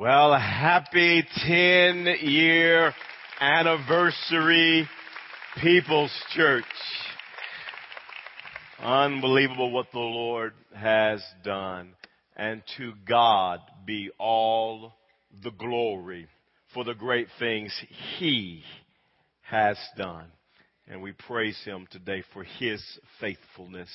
Well, 0.00 0.32
happy 0.32 1.22
10 1.46 2.06
year 2.22 2.94
anniversary, 3.38 4.88
People's 5.60 6.10
Church. 6.34 6.64
Unbelievable 8.82 9.70
what 9.70 9.88
the 9.92 9.98
Lord 9.98 10.54
has 10.74 11.22
done. 11.44 11.90
And 12.34 12.62
to 12.78 12.94
God 13.06 13.60
be 13.84 14.10
all 14.18 14.94
the 15.44 15.50
glory 15.50 16.28
for 16.72 16.82
the 16.82 16.94
great 16.94 17.28
things 17.38 17.78
He 18.18 18.62
has 19.42 19.76
done. 19.98 20.28
And 20.88 21.02
we 21.02 21.12
praise 21.12 21.60
Him 21.66 21.86
today 21.90 22.24
for 22.32 22.42
His 22.42 22.82
faithfulness. 23.20 23.90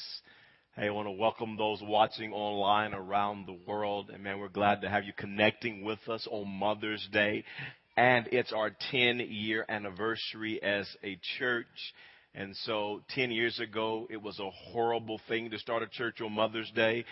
Hey, 0.78 0.88
I 0.88 0.90
want 0.90 1.08
to 1.08 1.14
welcome 1.14 1.56
those 1.56 1.82
watching 1.82 2.34
online 2.34 2.94
around 2.94 3.48
the 3.48 3.58
world. 3.66 4.10
And 4.14 4.22
man, 4.22 4.40
we're 4.40 4.50
glad 4.50 4.82
to 4.82 4.90
have 4.90 5.06
you 5.06 5.14
connecting 5.16 5.86
with 5.86 6.00
us 6.10 6.28
on 6.30 6.50
Mother's 6.50 7.08
Day. 7.14 7.46
And 7.96 8.28
it's 8.34 8.52
our 8.52 8.76
10 8.92 9.22
year 9.30 9.66
anniversary 9.70 10.62
as 10.62 10.86
a 11.02 11.18
church. 11.40 11.94
And 12.34 12.54
so 12.66 13.04
10 13.12 13.32
years 13.32 13.58
ago, 13.62 14.06
it 14.10 14.22
was 14.22 14.38
a 14.40 14.50
horrible 14.50 15.22
thing 15.30 15.50
to 15.52 15.60
start 15.60 15.82
a 15.82 15.88
church 15.88 16.20
on 16.20 16.34
Mother's 16.34 16.72
Day. 16.76 17.06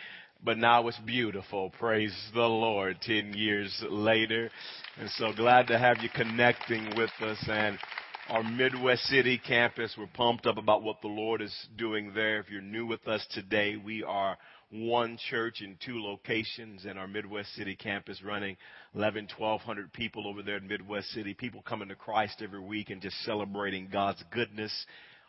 But 0.43 0.57
now 0.57 0.85
it's 0.89 0.99
beautiful. 0.99 1.69
Praise 1.80 2.13
the 2.33 2.41
Lord 2.41 2.97
10 3.02 3.31
years 3.33 3.81
later. 3.89 4.49
And 4.99 5.09
so 5.11 5.31
glad 5.31 5.67
to 5.67 5.80
have 5.80 5.99
you 6.02 6.09
connecting 6.13 6.97
with 6.97 7.11
us. 7.21 7.41
And 7.47 7.80
our 8.29 8.43
Midwest 8.43 9.03
City 9.03 9.37
campus. 9.37 9.95
We're 9.97 10.07
pumped 10.07 10.45
up 10.45 10.57
about 10.57 10.81
what 10.81 11.01
the 11.01 11.07
Lord 11.07 11.41
is 11.41 11.53
doing 11.77 12.13
there. 12.13 12.39
If 12.39 12.49
you're 12.49 12.61
new 12.61 12.85
with 12.85 13.05
us 13.07 13.25
today, 13.31 13.75
we 13.75 14.03
are 14.03 14.37
one 14.71 15.17
church 15.29 15.61
in 15.61 15.77
two 15.85 16.01
locations 16.01 16.85
in 16.85 16.97
our 16.97 17.07
Midwest 17.07 17.53
City 17.53 17.75
campus 17.75 18.23
running 18.23 18.55
11, 18.95 19.27
1200 19.37 19.91
people 19.91 20.27
over 20.27 20.41
there 20.41 20.57
in 20.57 20.67
Midwest 20.67 21.09
City. 21.09 21.33
People 21.33 21.61
coming 21.63 21.89
to 21.89 21.95
Christ 21.95 22.41
every 22.41 22.61
week 22.61 22.89
and 22.89 23.02
just 23.02 23.17
celebrating 23.23 23.89
God's 23.91 24.23
goodness 24.31 24.85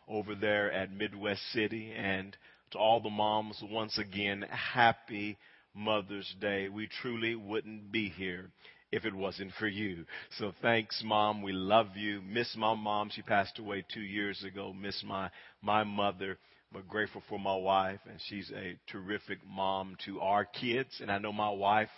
over 0.08 0.34
there 0.34 0.70
at 0.70 0.92
Midwest 0.92 1.42
City. 1.52 1.92
And 1.96 2.36
to 2.70 2.78
all 2.78 3.00
the 3.00 3.10
moms, 3.10 3.60
once 3.70 3.98
again, 3.98 4.44
happy 4.50 5.36
Mother's 5.74 6.32
Day. 6.40 6.68
We 6.68 6.88
truly 7.02 7.34
wouldn't 7.34 7.90
be 7.90 8.08
here 8.08 8.50
if 8.94 9.04
it 9.04 9.14
wasn't 9.14 9.50
for 9.58 9.66
you. 9.66 10.04
So 10.38 10.52
thanks, 10.62 11.02
mom. 11.04 11.42
We 11.42 11.52
love 11.52 11.96
you. 11.96 12.22
Miss 12.22 12.54
my 12.56 12.74
mom. 12.74 13.10
She 13.10 13.22
passed 13.22 13.58
away 13.58 13.84
two 13.92 14.02
years 14.02 14.44
ago. 14.44 14.72
Miss 14.72 15.02
my, 15.04 15.30
my 15.60 15.82
mother, 15.82 16.38
but 16.72 16.86
grateful 16.86 17.20
for 17.28 17.38
my 17.38 17.56
wife. 17.56 17.98
And 18.08 18.20
she's 18.28 18.52
a 18.54 18.78
terrific 18.90 19.38
mom 19.44 19.96
to 20.04 20.20
our 20.20 20.44
kids. 20.44 21.00
And 21.00 21.10
I 21.10 21.18
know 21.18 21.32
my 21.32 21.50
wife 21.50 21.90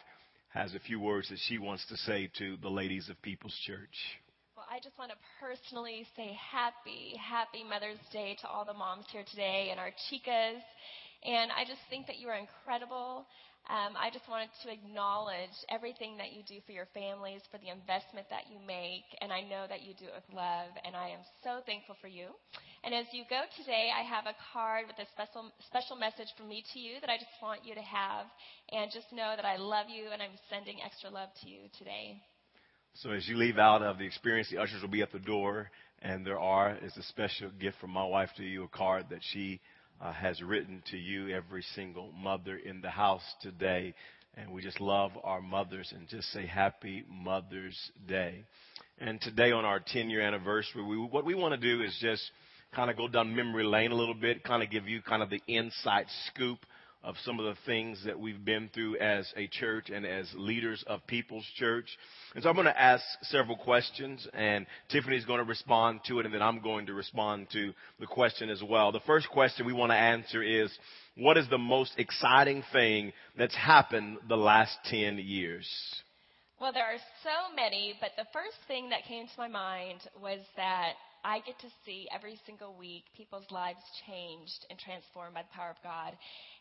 has 0.48 0.74
a 0.74 0.80
few 0.80 0.98
words 0.98 1.28
that 1.28 1.38
she 1.46 1.58
wants 1.58 1.86
to 1.88 1.98
say 1.98 2.30
to 2.38 2.56
the 2.62 2.70
ladies 2.70 3.10
of 3.10 3.20
People's 3.20 3.58
Church. 3.66 3.96
Well, 4.56 4.64
I 4.70 4.78
just 4.78 4.98
want 4.98 5.10
to 5.10 5.18
personally 5.38 6.06
say 6.16 6.34
happy, 6.50 7.14
happy 7.20 7.62
Mother's 7.62 8.00
Day 8.10 8.38
to 8.40 8.48
all 8.48 8.64
the 8.64 8.72
moms 8.72 9.04
here 9.12 9.24
today 9.30 9.68
and 9.70 9.78
our 9.78 9.90
chicas. 10.08 10.62
And 11.26 11.50
I 11.50 11.66
just 11.66 11.82
think 11.90 12.06
that 12.06 12.22
you 12.22 12.28
are 12.30 12.38
incredible. 12.38 13.26
Um, 13.66 13.98
I 13.98 14.14
just 14.14 14.30
wanted 14.30 14.54
to 14.62 14.70
acknowledge 14.70 15.50
everything 15.74 16.14
that 16.22 16.30
you 16.30 16.46
do 16.46 16.62
for 16.62 16.70
your 16.70 16.86
families, 16.94 17.42
for 17.50 17.58
the 17.58 17.74
investment 17.74 18.30
that 18.30 18.46
you 18.46 18.62
make, 18.62 19.02
and 19.18 19.34
I 19.34 19.42
know 19.42 19.66
that 19.66 19.82
you 19.82 19.90
do 19.98 20.06
it 20.06 20.14
with 20.14 20.30
love, 20.30 20.70
and 20.86 20.94
I 20.94 21.10
am 21.10 21.18
so 21.42 21.66
thankful 21.66 21.98
for 21.98 22.06
you. 22.06 22.30
And 22.86 22.94
as 22.94 23.10
you 23.10 23.26
go 23.26 23.42
today, 23.58 23.90
I 23.90 24.06
have 24.06 24.30
a 24.30 24.38
card 24.54 24.86
with 24.86 25.02
a 25.02 25.10
special 25.10 25.50
special 25.66 25.98
message 25.98 26.30
from 26.38 26.46
me 26.46 26.62
to 26.62 26.78
you 26.78 27.02
that 27.02 27.10
I 27.10 27.18
just 27.18 27.34
want 27.42 27.66
you 27.66 27.74
to 27.74 27.82
have, 27.82 28.30
and 28.70 28.86
just 28.94 29.10
know 29.10 29.34
that 29.34 29.44
I 29.44 29.58
love 29.58 29.90
you, 29.90 30.14
and 30.14 30.22
I'm 30.22 30.38
sending 30.46 30.78
extra 30.78 31.10
love 31.10 31.34
to 31.42 31.50
you 31.50 31.66
today. 31.74 32.22
So 33.02 33.10
as 33.10 33.26
you 33.26 33.34
leave 33.34 33.58
out 33.58 33.82
of 33.82 33.98
the 33.98 34.06
experience, 34.06 34.46
the 34.48 34.62
ushers 34.62 34.80
will 34.80 34.94
be 34.94 35.02
at 35.02 35.10
the 35.10 35.18
door, 35.18 35.74
and 36.02 36.22
there 36.22 36.38
are 36.38 36.78
is 36.78 36.96
a 36.96 37.02
special 37.02 37.50
gift 37.58 37.82
from 37.82 37.90
my 37.90 38.06
wife 38.06 38.30
to 38.36 38.44
you, 38.44 38.62
a 38.62 38.68
card 38.68 39.10
that 39.10 39.26
she 39.34 39.58
uh, 40.00 40.12
has 40.12 40.42
written 40.42 40.82
to 40.90 40.96
you, 40.96 41.34
every 41.34 41.62
single 41.74 42.12
mother 42.12 42.56
in 42.56 42.80
the 42.80 42.90
house 42.90 43.22
today. 43.40 43.94
And 44.34 44.50
we 44.50 44.62
just 44.62 44.80
love 44.80 45.12
our 45.24 45.40
mothers 45.40 45.92
and 45.96 46.08
just 46.08 46.30
say 46.32 46.46
happy 46.46 47.04
Mother's 47.10 47.78
Day. 48.06 48.44
And 48.98 49.20
today 49.20 49.52
on 49.52 49.64
our 49.64 49.80
10 49.80 50.10
year 50.10 50.20
anniversary, 50.20 50.82
we, 50.82 50.98
what 50.98 51.24
we 51.24 51.34
want 51.34 51.58
to 51.58 51.60
do 51.60 51.82
is 51.82 51.96
just 52.00 52.22
kind 52.74 52.90
of 52.90 52.96
go 52.96 53.08
down 53.08 53.34
memory 53.34 53.64
lane 53.64 53.92
a 53.92 53.94
little 53.94 54.14
bit, 54.14 54.44
kind 54.44 54.62
of 54.62 54.70
give 54.70 54.88
you 54.88 55.00
kind 55.00 55.22
of 55.22 55.30
the 55.30 55.40
inside 55.46 56.06
scoop 56.26 56.58
of 57.06 57.14
some 57.24 57.38
of 57.38 57.46
the 57.46 57.54
things 57.64 58.02
that 58.04 58.18
we've 58.18 58.44
been 58.44 58.68
through 58.74 58.98
as 58.98 59.32
a 59.36 59.46
church 59.46 59.90
and 59.90 60.04
as 60.04 60.26
leaders 60.34 60.82
of 60.88 61.06
People's 61.06 61.46
Church. 61.56 61.86
And 62.34 62.42
so 62.42 62.50
I'm 62.50 62.56
going 62.56 62.66
to 62.66 62.78
ask 62.78 63.04
several 63.22 63.56
questions, 63.56 64.26
and 64.34 64.66
Tiffany's 64.90 65.24
going 65.24 65.38
to 65.38 65.44
respond 65.44 66.00
to 66.08 66.18
it, 66.18 66.26
and 66.26 66.34
then 66.34 66.42
I'm 66.42 66.60
going 66.60 66.86
to 66.86 66.94
respond 66.94 67.46
to 67.52 67.72
the 68.00 68.06
question 68.06 68.50
as 68.50 68.60
well. 68.60 68.90
The 68.90 69.00
first 69.06 69.28
question 69.30 69.66
we 69.66 69.72
want 69.72 69.92
to 69.92 69.96
answer 69.96 70.42
is, 70.42 70.76
what 71.16 71.38
is 71.38 71.48
the 71.48 71.58
most 71.58 71.92
exciting 71.96 72.64
thing 72.72 73.12
that's 73.38 73.54
happened 73.54 74.18
the 74.28 74.36
last 74.36 74.76
10 74.86 75.18
years? 75.18 75.66
Well, 76.60 76.72
there 76.72 76.86
are 76.86 76.98
so 77.22 77.54
many, 77.54 77.94
but 78.00 78.10
the 78.16 78.26
first 78.32 78.56
thing 78.66 78.90
that 78.90 79.04
came 79.06 79.26
to 79.26 79.32
my 79.38 79.48
mind 79.48 80.00
was 80.20 80.40
that 80.56 80.94
I 81.26 81.40
get 81.42 81.58
to 81.58 81.66
see 81.84 82.06
every 82.14 82.38
single 82.46 82.78
week 82.78 83.02
people's 83.16 83.50
lives 83.50 83.82
changed 84.06 84.62
and 84.70 84.78
transformed 84.78 85.34
by 85.34 85.42
the 85.42 85.50
power 85.50 85.74
of 85.74 85.82
God. 85.82 86.14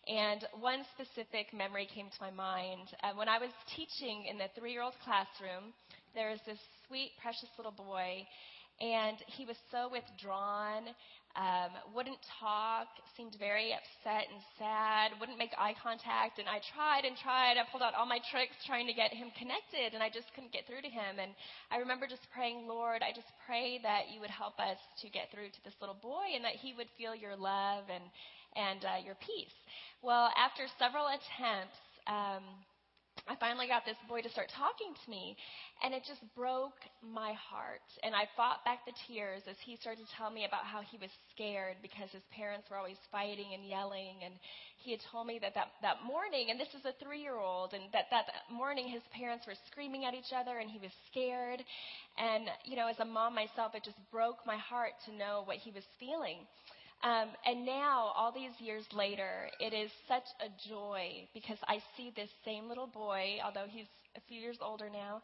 And 0.09 0.41
one 0.57 0.81
specific 0.97 1.53
memory 1.53 1.85
came 1.85 2.09
to 2.09 2.17
my 2.25 2.33
mind. 2.33 2.89
Uh, 3.05 3.13
when 3.13 3.29
I 3.29 3.37
was 3.37 3.53
teaching 3.77 4.25
in 4.25 4.41
the 4.41 4.49
three 4.57 4.73
year 4.73 4.81
old 4.81 4.97
classroom, 5.05 5.69
there 6.17 6.33
was 6.33 6.41
this 6.49 6.57
sweet, 6.87 7.13
precious 7.21 7.53
little 7.61 7.77
boy, 7.77 8.25
and 8.81 9.21
he 9.37 9.45
was 9.45 9.55
so 9.69 9.85
withdrawn 9.85 10.89
um, 11.35 11.75
wouldn't 11.91 12.19
talk, 12.39 12.87
seemed 13.19 13.35
very 13.35 13.75
upset 13.75 14.31
and 14.31 14.39
sad, 14.55 15.11
wouldn't 15.19 15.37
make 15.37 15.51
eye 15.59 15.75
contact. 15.75 16.39
And 16.39 16.47
I 16.47 16.63
tried 16.71 17.03
and 17.03 17.15
tried. 17.19 17.59
I 17.59 17.67
pulled 17.67 17.83
out 17.83 17.91
all 17.91 18.07
my 18.07 18.23
tricks 18.31 18.55
trying 18.63 18.87
to 18.87 18.95
get 18.95 19.11
him 19.11 19.35
connected, 19.35 19.91
and 19.91 19.99
I 19.99 20.07
just 20.07 20.31
couldn't 20.31 20.55
get 20.55 20.63
through 20.63 20.87
to 20.87 20.91
him. 20.91 21.19
And 21.19 21.35
I 21.71 21.83
remember 21.83 22.07
just 22.07 22.23
praying, 22.31 22.67
Lord, 22.71 23.03
I 23.03 23.11
just 23.11 23.27
pray 23.43 23.83
that 23.83 24.07
you 24.15 24.23
would 24.23 24.31
help 24.31 24.55
us 24.63 24.79
to 25.03 25.11
get 25.11 25.27
through 25.31 25.51
to 25.51 25.61
this 25.67 25.75
little 25.83 25.99
boy 25.99 26.31
and 26.31 26.43
that 26.47 26.55
he 26.55 26.71
would 26.71 26.87
feel 26.95 27.11
your 27.11 27.35
love 27.35 27.91
and, 27.91 28.07
and 28.55 28.79
uh, 28.87 28.99
your 29.03 29.19
peace. 29.19 29.55
Well, 29.99 30.31
after 30.39 30.71
several 30.79 31.11
attempts, 31.11 31.79
um, 32.07 32.47
I 33.27 33.35
finally 33.37 33.67
got 33.67 33.85
this 33.85 33.97
boy 34.07 34.21
to 34.21 34.29
start 34.29 34.53
talking 34.53 34.93
to 34.93 35.09
me, 35.09 35.37
and 35.83 35.93
it 35.93 36.03
just 36.05 36.21
broke 36.35 36.77
my 37.01 37.33
heart. 37.33 37.81
And 38.03 38.13
I 38.13 38.29
fought 38.37 38.65
back 38.65 38.85
the 38.85 38.93
tears 39.07 39.41
as 39.49 39.57
he 39.65 39.77
started 39.77 40.05
to 40.05 40.13
tell 40.13 40.29
me 40.29 40.45
about 40.45 40.65
how 40.65 40.81
he 40.81 40.97
was 41.01 41.09
scared 41.33 41.77
because 41.81 42.11
his 42.11 42.21
parents 42.29 42.69
were 42.69 42.77
always 42.77 43.01
fighting 43.11 43.53
and 43.57 43.65
yelling. 43.65 44.21
And 44.23 44.35
he 44.77 44.91
had 44.91 45.01
told 45.11 45.25
me 45.25 45.39
that 45.41 45.55
that, 45.55 45.73
that 45.81 46.05
morning, 46.05 46.51
and 46.51 46.59
this 46.59 46.69
is 46.77 46.85
a 46.85 46.93
three 47.01 47.21
year 47.21 47.37
old, 47.37 47.73
and 47.73 47.89
that, 47.93 48.13
that 48.13 48.29
that 48.29 48.45
morning 48.53 48.87
his 48.87 49.03
parents 49.09 49.47
were 49.47 49.57
screaming 49.71 50.05
at 50.05 50.13
each 50.13 50.29
other 50.35 50.59
and 50.59 50.69
he 50.69 50.77
was 50.77 50.93
scared. 51.09 51.63
And, 52.21 52.45
you 52.65 52.75
know, 52.77 52.87
as 52.87 52.99
a 52.99 53.05
mom 53.05 53.33
myself, 53.33 53.73
it 53.73 53.83
just 53.83 53.99
broke 54.11 54.45
my 54.45 54.57
heart 54.57 54.93
to 55.07 55.15
know 55.17 55.41
what 55.45 55.57
he 55.57 55.71
was 55.71 55.83
feeling. 55.99 56.45
Um, 57.03 57.29
and 57.45 57.65
now, 57.65 58.11
all 58.15 58.31
these 58.31 58.59
years 58.59 58.85
later, 58.91 59.49
it 59.59 59.73
is 59.73 59.91
such 60.07 60.25
a 60.41 60.49
joy 60.69 61.27
because 61.33 61.57
I 61.67 61.79
see 61.95 62.11
this 62.15 62.29
same 62.43 62.67
little 62.67 62.87
boy, 62.87 63.37
although 63.43 63.67
he's 63.69 63.85
a 64.17 64.21
few 64.27 64.39
years 64.41 64.57
older 64.61 64.89
now, 64.89 65.21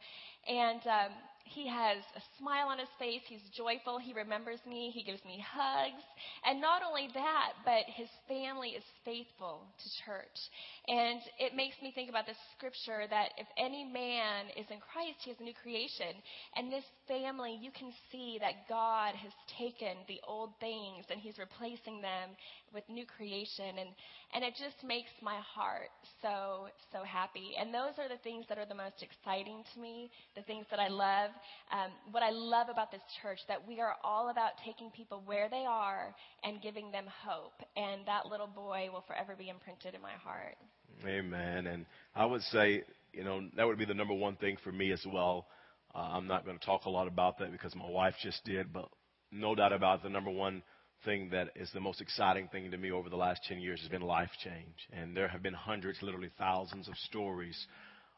and 0.48 0.82
um, 0.86 1.12
he 1.46 1.68
has 1.68 1.98
a 2.16 2.22
smile 2.40 2.68
on 2.68 2.80
his 2.80 2.92
face. 3.00 3.22
He's 3.28 3.44
joyful. 3.56 3.98
He 4.00 4.14
remembers 4.14 4.60
me. 4.68 4.92
He 4.94 5.04
gives 5.04 5.24
me 5.26 5.44
hugs. 5.44 6.04
And 6.46 6.62
not 6.62 6.82
only 6.88 7.10
that, 7.14 7.54
but 7.66 7.84
his 7.88 8.10
family 8.28 8.70
is 8.70 8.84
faithful 9.04 9.62
to 9.78 9.88
church. 10.06 10.40
And 10.88 11.22
it 11.40 11.56
makes 11.56 11.76
me 11.82 11.92
think 11.94 12.10
about 12.10 12.26
the 12.26 12.38
scripture 12.56 13.04
that 13.10 13.32
if 13.38 13.48
any 13.58 13.84
man 13.84 14.48
is 14.58 14.66
in 14.70 14.80
Christ, 14.80 15.20
he 15.24 15.32
is 15.32 15.40
a 15.40 15.44
new 15.44 15.54
creation. 15.62 16.14
And 16.56 16.72
this 16.72 16.86
family, 17.08 17.58
you 17.62 17.72
can 17.72 17.92
see 18.12 18.38
that 18.40 18.68
God 18.70 19.16
has 19.16 19.34
taken 19.58 19.98
the 20.08 20.22
old 20.28 20.52
things 20.60 21.06
and 21.10 21.20
he's 21.20 21.38
replacing 21.38 22.02
them 22.02 22.30
with 22.74 22.84
new 22.88 23.06
creation. 23.06 23.78
And, 23.78 23.90
and 24.34 24.44
it 24.44 24.56
just 24.56 24.84
makes 24.86 25.12
my 25.22 25.40
heart 25.44 25.92
so, 26.22 26.68
so 26.92 27.04
happy. 27.04 27.54
And 27.60 27.74
those 27.74 28.00
are 28.00 28.08
the 28.08 28.22
things 28.24 28.46
that 28.50 28.58
are 28.58 28.66
the 28.66 28.76
most 28.76 29.04
exciting 29.04 29.64
to 29.74 29.80
me, 29.80 30.12
the 30.36 30.44
things 30.44 30.66
that 30.72 30.80
I 30.80 30.88
love. 30.88 31.31
Um, 31.72 31.92
what 32.12 32.24
I 32.24 32.30
love 32.32 32.68
about 32.70 32.92
this 32.92 33.02
church, 33.22 33.40
that 33.48 33.68
we 33.68 33.80
are 33.80 33.96
all 34.04 34.30
about 34.30 34.52
taking 34.66 34.90
people 34.92 35.22
where 35.26 35.50
they 35.50 35.66
are 35.68 36.14
and 36.44 36.62
giving 36.62 36.92
them 36.92 37.06
hope. 37.26 37.62
And 37.76 38.06
that 38.06 38.26
little 38.28 38.48
boy 38.48 38.90
will 38.92 39.04
forever 39.08 39.36
be 39.38 39.50
imprinted 39.50 39.96
in 39.96 40.02
my 40.02 40.14
heart. 40.24 40.58
Amen. 41.06 41.68
And 41.68 41.86
I 42.16 42.26
would 42.26 42.42
say, 42.44 42.84
you 43.14 43.24
know, 43.24 43.42
that 43.56 43.66
would 43.66 43.78
be 43.78 43.86
the 43.86 43.94
number 43.94 44.14
one 44.14 44.36
thing 44.36 44.58
for 44.64 44.72
me 44.72 44.92
as 44.92 45.04
well. 45.12 45.48
Uh, 45.94 46.00
I'm 46.00 46.28
not 46.28 46.46
going 46.46 46.58
to 46.58 46.66
talk 46.66 46.86
a 46.86 46.90
lot 46.90 47.08
about 47.08 47.40
that 47.40 47.52
because 47.52 47.76
my 47.76 47.90
wife 47.90 48.16
just 48.22 48.44
did, 48.46 48.72
but 48.72 48.88
no 49.32 49.56
doubt 49.56 49.74
about 49.74 50.00
it, 50.00 50.04
the 50.04 50.10
number 50.10 50.32
one 50.32 50.64
thing 51.04 51.30
that 51.32 51.50
is 51.56 51.70
the 51.74 51.80
most 51.80 52.02
exciting 52.02 52.48
thing 52.50 52.70
to 52.72 52.78
me 52.78 52.92
over 52.92 53.10
the 53.10 53.16
last 53.16 53.42
10 53.48 53.60
years 53.60 53.80
has 53.80 53.90
been 53.90 54.02
life 54.02 54.30
change. 54.44 54.88
And 54.94 55.16
there 55.16 55.28
have 55.28 55.42
been 55.42 55.54
hundreds, 55.54 56.02
literally 56.02 56.30
thousands 56.38 56.88
of 56.88 56.96
stories 56.98 57.68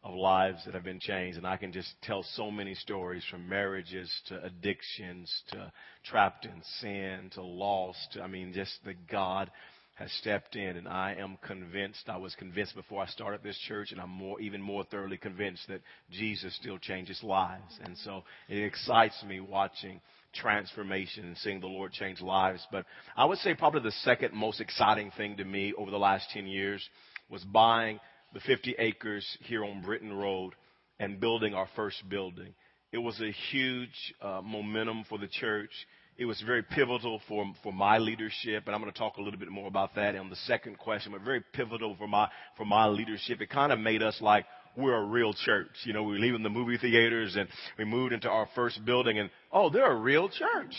of 0.03 0.13
lives 0.15 0.65
that 0.65 0.73
have 0.73 0.83
been 0.83 1.00
changed. 1.00 1.38
And 1.38 1.47
I 1.47 1.57
can 1.57 1.71
just 1.71 1.94
tell 2.01 2.23
so 2.35 2.51
many 2.51 2.75
stories 2.75 3.23
from 3.29 3.47
marriages 3.47 4.11
to 4.27 4.44
addictions 4.44 5.31
to 5.51 5.71
trapped 6.03 6.45
in 6.45 6.61
sin 6.81 7.29
to 7.35 7.41
lost. 7.41 8.17
I 8.21 8.27
mean, 8.27 8.53
just 8.53 8.79
that 8.85 9.07
God 9.07 9.50
has 9.95 10.11
stepped 10.13 10.55
in 10.55 10.75
and 10.75 10.88
I 10.88 11.15
am 11.19 11.38
convinced, 11.45 12.09
I 12.09 12.17
was 12.17 12.33
convinced 12.35 12.75
before 12.75 13.03
I 13.03 13.07
started 13.07 13.41
this 13.44 13.57
church 13.67 13.91
and 13.91 14.01
I'm 14.01 14.09
more, 14.09 14.41
even 14.41 14.61
more 14.61 14.83
thoroughly 14.83 15.17
convinced 15.17 15.67
that 15.67 15.81
Jesus 16.11 16.55
still 16.55 16.79
changes 16.79 17.21
lives. 17.23 17.79
And 17.83 17.97
so 18.00 18.23
it 18.50 18.57
excites 18.57 19.23
me 19.23 19.39
watching 19.39 20.01
transformation 20.33 21.25
and 21.25 21.38
seeing 21.38 21.59
the 21.59 21.67
Lord 21.67 21.91
change 21.91 22.21
lives. 22.21 22.65
But 22.71 22.85
I 23.15 23.25
would 23.25 23.38
say 23.38 23.53
probably 23.53 23.81
the 23.81 23.91
second 24.03 24.33
most 24.33 24.59
exciting 24.59 25.11
thing 25.15 25.38
to 25.38 25.45
me 25.45 25.73
over 25.77 25.91
the 25.91 25.97
last 25.97 26.27
10 26.33 26.47
years 26.47 26.83
was 27.29 27.44
buying 27.44 28.00
the 28.33 28.39
50 28.41 28.75
acres 28.80 29.25
here 29.41 29.63
on 29.63 29.81
Britton 29.81 30.13
Road 30.13 30.53
and 31.00 31.19
building 31.19 31.53
our 31.53 31.68
first 31.75 32.07
building. 32.09 32.53
It 32.91 32.97
was 32.97 33.19
a 33.21 33.31
huge 33.51 34.13
uh, 34.21 34.41
momentum 34.44 35.06
for 35.09 35.18
the 35.18 35.27
church. 35.27 35.71
It 36.18 36.25
was 36.25 36.39
very 36.41 36.62
pivotal 36.62 37.21
for, 37.27 37.45
for 37.63 37.74
my 37.74 37.97
leadership, 37.97 38.63
and 38.65 38.75
I'm 38.75 38.81
going 38.81 38.91
to 38.91 38.97
talk 38.97 39.18
a 39.18 39.21
little 39.21 39.39
bit 39.39 39.50
more 39.50 39.68
about 39.68 39.95
that 39.95 40.15
on 40.15 40.30
the 40.30 40.35
second 40.35 40.77
question, 40.77 41.12
but 41.12 41.21
very 41.21 41.44
pivotal 41.53 41.95
for 41.97 42.07
my, 42.07 42.30
for 42.56 42.65
my 42.65 42.85
leadership. 42.85 43.41
It 43.41 43.50
kind 43.50 43.71
of 43.71 43.80
made 43.80 44.03
us 44.03 44.18
like, 44.21 44.45
we're 44.75 44.95
a 44.95 45.06
real 45.06 45.33
church. 45.33 45.71
You 45.86 45.94
know, 45.94 46.03
we 46.03 46.13
were 46.13 46.19
leaving 46.19 46.44
the 46.44 46.50
movie 46.50 46.77
theaters 46.77 47.36
and 47.36 47.47
we 47.77 47.86
moved 47.86 48.13
into 48.13 48.29
our 48.29 48.47
first 48.56 48.83
building 48.86 49.19
and, 49.19 49.29
oh, 49.51 49.69
they're 49.69 49.91
a 49.91 49.95
real 49.95 50.29
church. 50.29 50.75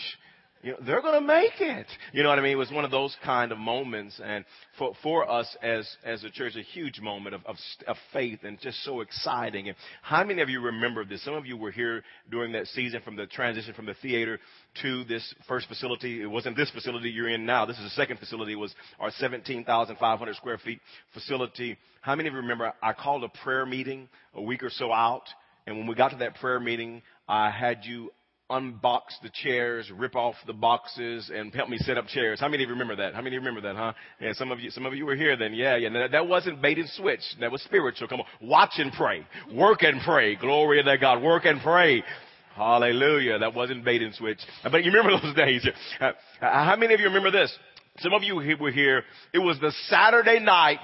You 0.64 0.72
know, 0.72 0.78
they're 0.86 1.02
going 1.02 1.20
to 1.20 1.26
make 1.26 1.60
it. 1.60 1.86
You 2.14 2.22
know 2.22 2.30
what 2.30 2.38
I 2.38 2.42
mean? 2.42 2.52
It 2.52 2.54
was 2.54 2.72
one 2.72 2.86
of 2.86 2.90
those 2.90 3.14
kind 3.22 3.52
of 3.52 3.58
moments. 3.58 4.18
And 4.24 4.46
for, 4.78 4.94
for 5.02 5.30
us 5.30 5.54
as, 5.62 5.86
as 6.06 6.24
a 6.24 6.30
church, 6.30 6.56
a 6.56 6.62
huge 6.62 7.00
moment 7.00 7.34
of, 7.34 7.44
of, 7.44 7.56
of 7.86 7.96
faith 8.14 8.38
and 8.44 8.58
just 8.58 8.82
so 8.82 9.02
exciting. 9.02 9.68
And 9.68 9.76
how 10.00 10.24
many 10.24 10.40
of 10.40 10.48
you 10.48 10.62
remember 10.62 11.04
this? 11.04 11.22
Some 11.22 11.34
of 11.34 11.44
you 11.44 11.58
were 11.58 11.70
here 11.70 12.02
during 12.30 12.52
that 12.52 12.66
season 12.68 13.02
from 13.02 13.14
the 13.14 13.26
transition 13.26 13.74
from 13.74 13.84
the 13.84 13.92
theater 14.00 14.40
to 14.80 15.04
this 15.04 15.34
first 15.46 15.68
facility. 15.68 16.22
It 16.22 16.30
wasn't 16.30 16.56
this 16.56 16.70
facility 16.70 17.10
you're 17.10 17.28
in 17.28 17.44
now. 17.44 17.66
This 17.66 17.76
is 17.76 17.84
the 17.84 17.90
second 17.90 18.18
facility. 18.18 18.52
It 18.52 18.58
was 18.58 18.74
our 18.98 19.10
17,500 19.10 20.36
square 20.36 20.56
feet 20.56 20.80
facility. 21.12 21.76
How 22.00 22.16
many 22.16 22.28
of 22.30 22.32
you 22.32 22.40
remember 22.40 22.72
I 22.82 22.94
called 22.94 23.22
a 23.22 23.28
prayer 23.28 23.66
meeting 23.66 24.08
a 24.34 24.40
week 24.40 24.62
or 24.62 24.70
so 24.70 24.90
out? 24.92 25.24
And 25.66 25.76
when 25.76 25.86
we 25.86 25.94
got 25.94 26.12
to 26.12 26.16
that 26.16 26.36
prayer 26.36 26.58
meeting, 26.58 27.02
I 27.28 27.50
had 27.50 27.84
you 27.84 28.12
unbox 28.50 29.02
the 29.22 29.30
chairs, 29.32 29.90
rip 29.94 30.14
off 30.14 30.34
the 30.46 30.52
boxes, 30.52 31.30
and 31.34 31.54
help 31.54 31.68
me 31.68 31.78
set 31.78 31.96
up 31.96 32.06
chairs. 32.06 32.40
How 32.40 32.48
many 32.48 32.62
of 32.62 32.68
you 32.68 32.74
remember 32.74 32.96
that? 32.96 33.14
How 33.14 33.20
many 33.20 33.36
of 33.36 33.42
you 33.42 33.48
remember 33.48 33.66
that, 33.68 33.76
huh? 33.76 33.92
Yeah, 34.20 34.32
some 34.34 34.52
of 34.52 34.60
you, 34.60 34.70
some 34.70 34.84
of 34.84 34.94
you 34.94 35.06
were 35.06 35.16
here 35.16 35.36
then. 35.36 35.54
Yeah, 35.54 35.76
yeah. 35.76 35.88
That, 35.90 36.12
that 36.12 36.28
wasn't 36.28 36.60
bait 36.60 36.78
and 36.78 36.88
switch. 36.90 37.22
That 37.40 37.50
was 37.50 37.62
spiritual. 37.62 38.08
Come 38.08 38.20
on. 38.20 38.26
Watch 38.42 38.74
and 38.76 38.92
pray. 38.92 39.26
Work 39.52 39.82
and 39.82 40.00
pray. 40.02 40.36
Glory 40.36 40.82
to 40.82 40.98
God. 40.98 41.22
Work 41.22 41.46
and 41.46 41.60
pray. 41.60 42.04
Hallelujah. 42.54 43.38
That 43.38 43.54
wasn't 43.54 43.84
bait 43.84 44.02
and 44.02 44.14
switch. 44.14 44.38
But 44.62 44.84
you 44.84 44.92
remember 44.92 45.18
those 45.22 45.34
days. 45.34 45.66
Uh, 46.00 46.12
how 46.40 46.76
many 46.76 46.94
of 46.94 47.00
you 47.00 47.06
remember 47.06 47.30
this? 47.30 47.56
Some 47.98 48.12
of 48.12 48.22
you 48.22 48.34
were 48.34 48.70
here. 48.70 49.04
It 49.32 49.38
was 49.38 49.58
the 49.60 49.72
Saturday 49.88 50.40
night 50.40 50.80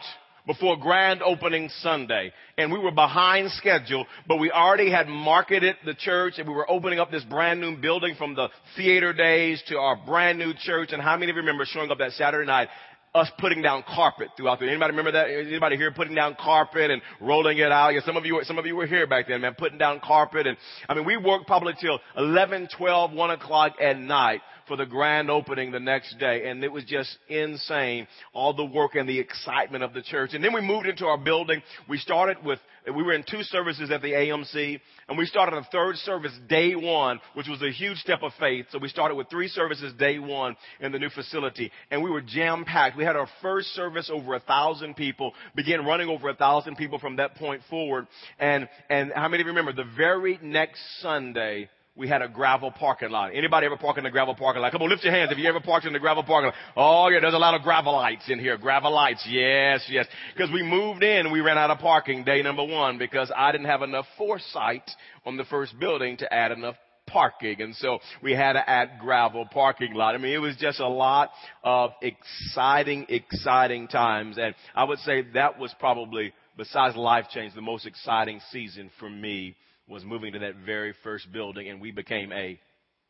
before 0.51 0.77
grand 0.77 1.23
opening 1.23 1.69
Sunday. 1.81 2.33
And 2.59 2.73
we 2.73 2.81
were 2.81 2.91
behind 2.91 3.53
schedule, 3.53 4.05
but 4.27 4.41
we 4.41 4.51
already 4.51 4.91
had 4.91 5.07
marketed 5.07 5.77
the 5.85 5.95
church 5.95 6.35
and 6.39 6.49
we 6.49 6.53
were 6.53 6.69
opening 6.69 6.99
up 6.99 7.13
this 7.13 7.23
brand 7.23 7.61
new 7.61 7.77
building 7.77 8.17
from 8.19 8.35
the 8.35 8.49
theater 8.77 9.13
days 9.13 9.63
to 9.69 9.79
our 9.79 9.97
brand 10.05 10.41
new 10.41 10.53
church. 10.53 10.89
And 10.91 11.01
how 11.01 11.17
many 11.17 11.31
of 11.31 11.37
you 11.37 11.43
remember 11.43 11.65
showing 11.65 11.93
up 11.93 11.99
that 11.99 12.11
Saturday 12.13 12.49
night 12.49 12.69
us 13.15 13.31
putting 13.39 13.63
down 13.63 13.85
carpet 13.87 14.29
throughout 14.37 14.59
the, 14.59 14.67
anybody 14.67 14.91
remember 14.91 15.13
that? 15.13 15.31
Anybody 15.31 15.77
here 15.77 15.93
putting 15.93 16.17
down 16.17 16.35
carpet 16.35 16.91
and 16.91 17.01
rolling 17.21 17.59
it 17.59 17.71
out? 17.71 17.91
Yeah, 17.91 18.01
some 18.05 18.17
of 18.17 18.25
you, 18.25 18.41
some 18.43 18.59
of 18.59 18.67
you 18.67 18.75
were 18.75 18.87
here 18.87 19.07
back 19.07 19.29
then, 19.29 19.43
man, 19.43 19.55
putting 19.57 19.79
down 19.79 20.01
carpet. 20.01 20.49
And 20.49 20.57
I 20.89 20.95
mean, 20.95 21.05
we 21.05 21.17
worked 21.17 21.47
probably 21.47 21.75
till 21.81 22.01
11, 22.17 22.71
12, 22.77 23.13
1 23.13 23.31
o'clock 23.31 23.75
at 23.81 23.99
night 23.99 24.41
for 24.71 24.77
the 24.77 24.87
grand 24.87 25.29
opening 25.33 25.73
the 25.73 25.81
next 25.81 26.17
day. 26.21 26.49
And 26.49 26.63
it 26.63 26.71
was 26.71 26.85
just 26.85 27.19
insane. 27.29 28.07
All 28.33 28.55
the 28.55 28.65
work 28.65 28.95
and 28.95 29.09
the 29.09 29.19
excitement 29.19 29.83
of 29.83 29.93
the 29.93 30.01
church. 30.01 30.31
And 30.33 30.45
then 30.45 30.55
we 30.55 30.61
moved 30.61 30.87
into 30.87 31.07
our 31.07 31.19
building. 31.19 31.61
We 31.89 31.99
started 31.99 32.37
with, 32.45 32.61
we 32.87 33.03
were 33.03 33.13
in 33.13 33.25
two 33.29 33.43
services 33.43 33.91
at 33.91 34.01
the 34.01 34.13
AMC 34.13 34.81
and 35.09 35.19
we 35.19 35.27
started 35.27 35.57
a 35.57 35.65
third 35.73 35.97
service 35.97 36.31
day 36.49 36.77
one, 36.77 37.19
which 37.35 37.49
was 37.49 37.61
a 37.63 37.73
huge 37.73 37.99
step 37.99 38.23
of 38.23 38.31
faith. 38.39 38.67
So 38.71 38.79
we 38.79 38.87
started 38.87 39.17
with 39.17 39.29
three 39.29 39.49
services 39.49 39.93
day 39.99 40.21
one 40.21 40.55
in 40.79 40.93
the 40.93 41.01
new 41.01 41.11
facility 41.11 41.73
and 41.91 42.01
we 42.01 42.09
were 42.09 42.21
jam 42.21 42.65
packed. 42.65 42.97
We 42.97 43.03
had 43.03 43.17
our 43.17 43.29
first 43.43 43.75
service 43.75 44.09
over 44.09 44.37
a 44.37 44.41
thousand 44.41 44.95
people, 44.95 45.35
began 45.57 45.85
running 45.85 46.09
over 46.09 46.29
a 46.29 46.35
thousand 46.37 46.77
people 46.77 47.01
from 47.01 47.17
that 47.17 47.35
point 47.35 47.63
forward. 47.69 48.07
And, 48.39 48.69
and 48.89 49.11
how 49.13 49.27
many 49.27 49.41
of 49.41 49.47
you 49.47 49.53
remember 49.53 49.73
the 49.73 49.91
very 49.97 50.39
next 50.41 50.81
Sunday, 51.01 51.69
we 51.97 52.09
had 52.09 52.23
a 52.23 52.29
gravel 52.29 52.71
parking 52.71 53.11
lot. 53.11 53.33
Anybody 53.35 53.67
ever 53.67 53.77
park 53.77 53.99
in 53.99 54.05
the 54.05 54.11
gravel 54.11 54.35
parking 54.35 54.63
lot? 54.63 54.73
Come 54.73 54.83
on, 54.83 54.89
lift 54.89 55.05
your 55.05 55.13
hands 55.13 55.33
if 55.33 55.39
you 55.39 55.49
ever 55.49 55.61
parked 55.61 55.87
in 55.87 55.93
the 55.93 55.99
gravel 55.99 56.23
parking 56.23 56.47
lot. 56.47 56.55
Oh 56.77 57.09
yeah, 57.09 57.21
there's 57.21 57.35
a 57.35 57.39
lot 57.39 57.55
of 57.55 57.63
gravelites 57.63 58.31
in 58.31 58.39
here. 58.39 58.57
Gravelites. 58.57 59.23
Yes, 59.29 59.85
yes. 59.91 60.07
Because 60.35 60.51
we 60.53 60.63
moved 60.63 61.03
in, 61.03 61.33
we 61.33 61.41
ran 61.41 61.59
out 61.59 61.71
of 61.71 61.79
parking 61.79 62.25
day 62.25 62.43
number 62.43 62.65
one 62.65 62.97
because 62.99 63.31
I 63.37 63.53
didn't 63.53 63.67
have 63.67 63.83
enough 63.83 64.07
foresight 64.17 64.89
on 65.27 65.37
the 65.37 65.45
first 65.45 65.79
building 65.79 66.17
to 66.19 66.33
add 66.33 66.53
enough 66.53 66.77
parking. 67.07 67.61
And 67.61 67.75
so 67.75 67.99
we 68.23 68.33
had 68.33 68.55
to 68.55 68.71
add 68.71 69.01
gravel 69.01 69.47
parking 69.47 69.95
lot. 69.95 70.15
I 70.15 70.19
mean, 70.19 70.33
it 70.33 70.39
was 70.39 70.57
just 70.57 70.81
a 70.81 70.89
lot 70.89 71.31
of 71.65 71.91
exciting, 72.03 73.07
exciting 73.09 73.89
times. 73.89 74.39
And 74.39 74.55
I 74.75 74.85
would 74.85 75.01
say 75.01 75.23
that 75.35 75.59
was 75.59 75.75
probably, 75.79 76.33
besides 76.57 76.97
life 76.97 77.27
change, 77.31 77.55
the 77.55 77.61
most 77.61 77.85
exciting 77.85 78.41
season 78.51 78.91
for 78.99 79.11
me 79.11 79.57
was 79.91 80.05
moving 80.05 80.33
to 80.33 80.39
that 80.39 80.55
very 80.65 80.95
first 81.03 81.31
building 81.33 81.69
and 81.69 81.81
we 81.81 81.91
became 81.91 82.33
a 82.33 82.59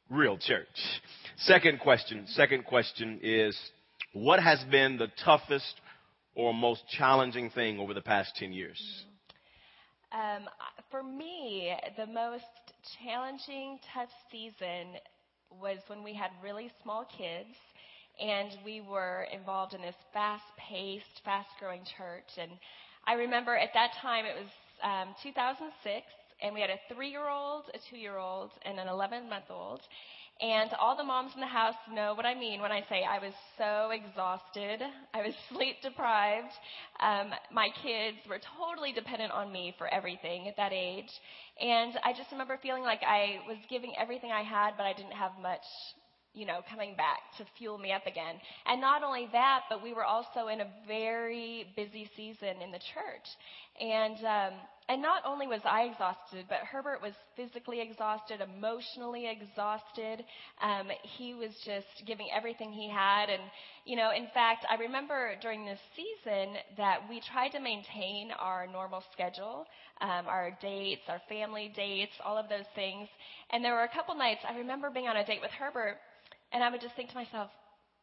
real 0.08 0.38
church. 0.38 0.66
Second 1.36 1.78
question, 1.80 2.24
second 2.28 2.64
question 2.64 3.20
is, 3.22 3.56
what 4.12 4.42
has 4.42 4.64
been 4.70 4.96
the 4.96 5.08
toughest 5.24 5.80
or 6.34 6.54
most 6.54 6.82
challenging 6.88 7.50
thing 7.50 7.78
over 7.78 7.94
the 7.94 8.00
past 8.00 8.34
10 8.36 8.52
years? 8.52 9.04
Um, 10.12 10.48
for 10.90 11.02
me, 11.02 11.72
the 11.96 12.06
most 12.06 12.44
challenging, 13.04 13.78
tough 13.94 14.08
season 14.32 14.98
was 15.60 15.78
when 15.86 16.02
we 16.02 16.14
had 16.14 16.30
really 16.42 16.70
small 16.82 17.06
kids 17.16 17.54
and 18.18 18.50
we 18.64 18.80
were 18.80 19.26
involved 19.32 19.74
in 19.74 19.82
this 19.82 19.94
fast 20.12 20.44
paced, 20.58 21.20
fast 21.24 21.48
growing 21.60 21.82
church. 21.96 22.26
And 22.38 22.50
I 23.06 23.14
remember 23.14 23.56
at 23.56 23.70
that 23.74 23.90
time 24.02 24.24
it 24.24 24.34
was 24.34 24.50
um, 24.82 25.14
2006 25.22 26.06
and 26.42 26.54
we 26.54 26.60
had 26.60 26.70
a 26.70 26.80
three 26.94 27.10
year 27.10 27.28
old, 27.28 27.64
a 27.74 27.78
two 27.90 27.96
year 27.96 28.18
old, 28.18 28.50
and 28.62 28.78
an 28.78 28.88
11 28.88 29.28
month 29.28 29.46
old. 29.50 29.80
And 30.40 30.72
all 30.80 30.96
the 30.96 31.04
moms 31.04 31.32
in 31.34 31.40
the 31.40 31.46
house 31.46 31.74
know 31.92 32.14
what 32.14 32.24
I 32.24 32.34
mean 32.34 32.62
when 32.62 32.72
I 32.72 32.80
say 32.88 33.04
I 33.04 33.18
was 33.18 33.34
so 33.58 33.90
exhausted. 33.90 34.80
I 35.12 35.20
was 35.20 35.34
sleep 35.52 35.76
deprived. 35.82 36.54
Um, 37.00 37.30
my 37.52 37.68
kids 37.82 38.18
were 38.28 38.40
totally 38.58 38.92
dependent 38.92 39.32
on 39.32 39.52
me 39.52 39.74
for 39.76 39.86
everything 39.92 40.48
at 40.48 40.56
that 40.56 40.72
age. 40.72 41.10
And 41.60 41.92
I 42.04 42.14
just 42.14 42.32
remember 42.32 42.58
feeling 42.62 42.82
like 42.84 43.02
I 43.06 43.40
was 43.46 43.58
giving 43.68 43.92
everything 44.00 44.30
I 44.32 44.42
had, 44.42 44.72
but 44.78 44.86
I 44.86 44.94
didn't 44.94 45.12
have 45.12 45.32
much 45.42 45.64
you 46.32 46.46
know, 46.46 46.60
coming 46.70 46.94
back 46.94 47.18
to 47.38 47.44
fuel 47.58 47.76
me 47.76 47.92
up 47.92 48.06
again. 48.06 48.36
And 48.66 48.80
not 48.80 49.02
only 49.02 49.28
that, 49.32 49.62
but 49.68 49.82
we 49.82 49.92
were 49.92 50.04
also 50.04 50.46
in 50.46 50.60
a 50.60 50.66
very 50.86 51.66
busy 51.74 52.08
season 52.16 52.62
in 52.62 52.70
the 52.70 52.78
church. 52.78 53.26
And, 53.80 54.24
um, 54.24 54.60
and 54.90 55.00
not 55.00 55.22
only 55.24 55.46
was 55.46 55.60
I 55.64 55.82
exhausted, 55.82 56.46
but 56.48 56.66
Herbert 56.66 57.00
was 57.00 57.12
physically 57.36 57.80
exhausted, 57.80 58.40
emotionally 58.40 59.30
exhausted. 59.30 60.24
Um, 60.60 60.88
he 61.16 61.32
was 61.32 61.52
just 61.64 61.86
giving 62.08 62.26
everything 62.34 62.72
he 62.72 62.90
had. 62.90 63.30
And, 63.30 63.40
you 63.84 63.94
know, 63.94 64.10
in 64.10 64.26
fact, 64.34 64.66
I 64.68 64.74
remember 64.74 65.36
during 65.40 65.64
this 65.64 65.78
season 65.94 66.54
that 66.76 67.08
we 67.08 67.20
tried 67.20 67.50
to 67.50 67.60
maintain 67.60 68.32
our 68.36 68.66
normal 68.66 69.04
schedule, 69.12 69.64
um, 70.00 70.26
our 70.26 70.58
dates, 70.60 71.02
our 71.06 71.22
family 71.28 71.72
dates, 71.76 72.12
all 72.24 72.36
of 72.36 72.48
those 72.48 72.66
things. 72.74 73.06
And 73.50 73.64
there 73.64 73.74
were 73.74 73.84
a 73.84 73.94
couple 73.94 74.16
nights, 74.16 74.40
I 74.48 74.58
remember 74.58 74.90
being 74.90 75.06
on 75.06 75.16
a 75.16 75.24
date 75.24 75.40
with 75.40 75.52
Herbert, 75.52 75.98
and 76.52 76.64
I 76.64 76.70
would 76.70 76.80
just 76.80 76.96
think 76.96 77.10
to 77.10 77.14
myself, 77.14 77.50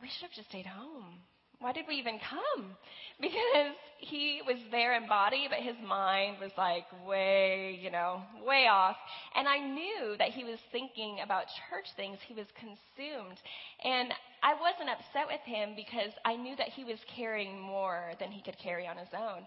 we 0.02 0.08
should 0.08 0.30
have 0.30 0.38
just 0.38 0.48
stayed 0.48 0.66
home. 0.66 1.20
Why 1.60 1.74
did 1.74 1.86
we 1.88 1.96
even 1.96 2.20
come? 2.20 2.76
Because 3.20 3.74
he 3.98 4.42
was 4.46 4.58
there 4.70 4.96
in 4.96 5.08
body, 5.08 5.48
but 5.50 5.58
his 5.58 5.76
mind 5.84 6.38
was 6.40 6.52
like 6.56 6.86
way, 7.08 7.80
you 7.82 7.90
know, 7.90 8.22
way 8.46 8.68
off. 8.70 8.96
And 9.36 9.48
I 9.48 9.58
knew 9.58 10.16
that 10.20 10.30
he 10.30 10.44
was 10.44 10.60
thinking 10.72 11.18
about 11.24 11.46
church 11.68 11.88
things. 11.96 12.20
He 12.28 12.36
was 12.36 12.46
consumed. 12.60 13.38
And 13.84 14.14
I 14.44 14.54
wasn't 14.54 14.90
upset 14.90 15.28
with 15.28 15.42
him 15.46 15.74
because 15.76 16.12
I 16.26 16.36
knew 16.36 16.56
that 16.58 16.70
he 16.70 16.84
was 16.84 17.00
carrying 17.16 17.60
more 17.60 18.12
than 18.20 18.32
he 18.32 18.42
could 18.42 18.58
carry 18.58 18.88
on 18.88 18.98
his 18.98 19.10
own. 19.14 19.46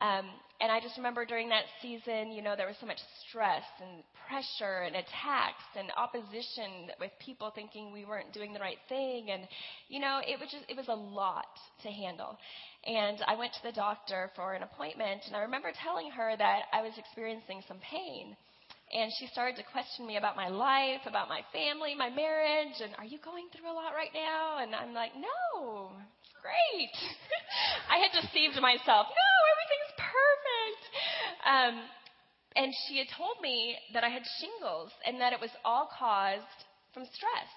Um, 0.00 0.26
and 0.60 0.72
I 0.72 0.80
just 0.80 0.96
remember 0.96 1.24
during 1.24 1.48
that 1.50 1.64
season, 1.80 2.32
you 2.32 2.42
know, 2.42 2.56
there 2.56 2.66
was 2.66 2.76
so 2.80 2.86
much 2.86 2.98
stress 3.28 3.62
and 3.80 4.02
pressure 4.26 4.82
and 4.82 4.96
attacks 4.96 5.64
and 5.76 5.92
opposition 5.96 6.90
with 6.98 7.10
people 7.24 7.52
thinking 7.54 7.92
we 7.92 8.04
weren't 8.04 8.32
doing 8.32 8.52
the 8.52 8.60
right 8.60 8.78
thing. 8.88 9.30
And, 9.30 9.46
you 9.88 10.00
know, 10.00 10.20
it 10.26 10.40
was 10.40 10.50
just, 10.50 10.64
it 10.68 10.76
was 10.76 10.88
a 10.88 10.94
lot 10.94 11.46
to 11.82 11.88
handle. 11.88 12.36
And 12.84 13.22
I 13.28 13.36
went 13.36 13.52
to 13.54 13.62
the 13.62 13.72
doctor 13.72 14.30
for 14.34 14.54
an 14.54 14.64
appointment, 14.64 15.22
and 15.26 15.36
I 15.36 15.40
remember 15.40 15.70
telling 15.84 16.10
her 16.10 16.34
that 16.36 16.62
I 16.72 16.82
was 16.82 16.92
experiencing 16.98 17.62
some 17.68 17.78
pain. 17.78 18.36
And 18.92 19.10
she 19.18 19.26
started 19.32 19.56
to 19.56 19.64
question 19.72 20.06
me 20.06 20.20
about 20.20 20.36
my 20.36 20.48
life, 20.48 21.00
about 21.08 21.28
my 21.28 21.40
family, 21.48 21.96
my 21.96 22.10
marriage, 22.12 22.76
and 22.84 22.92
are 23.00 23.08
you 23.08 23.16
going 23.24 23.48
through 23.48 23.64
a 23.64 23.72
lot 23.72 23.96
right 23.96 24.12
now? 24.12 24.60
And 24.60 24.76
I'm 24.76 24.92
like, 24.92 25.16
no, 25.16 25.96
it's 26.20 26.36
great. 26.36 26.92
I 27.92 27.96
had 28.04 28.12
deceived 28.12 28.60
myself. 28.60 29.08
No, 29.08 29.30
everything's 29.48 29.92
perfect. 29.96 30.82
Um, 31.48 31.74
and 32.56 32.68
she 32.84 32.98
had 32.98 33.08
told 33.16 33.40
me 33.40 33.76
that 33.94 34.04
I 34.04 34.10
had 34.12 34.22
shingles 34.40 34.92
and 35.06 35.20
that 35.20 35.32
it 35.32 35.40
was 35.40 35.50
all 35.64 35.88
caused 35.88 36.60
from 36.92 37.08
stress. 37.16 37.48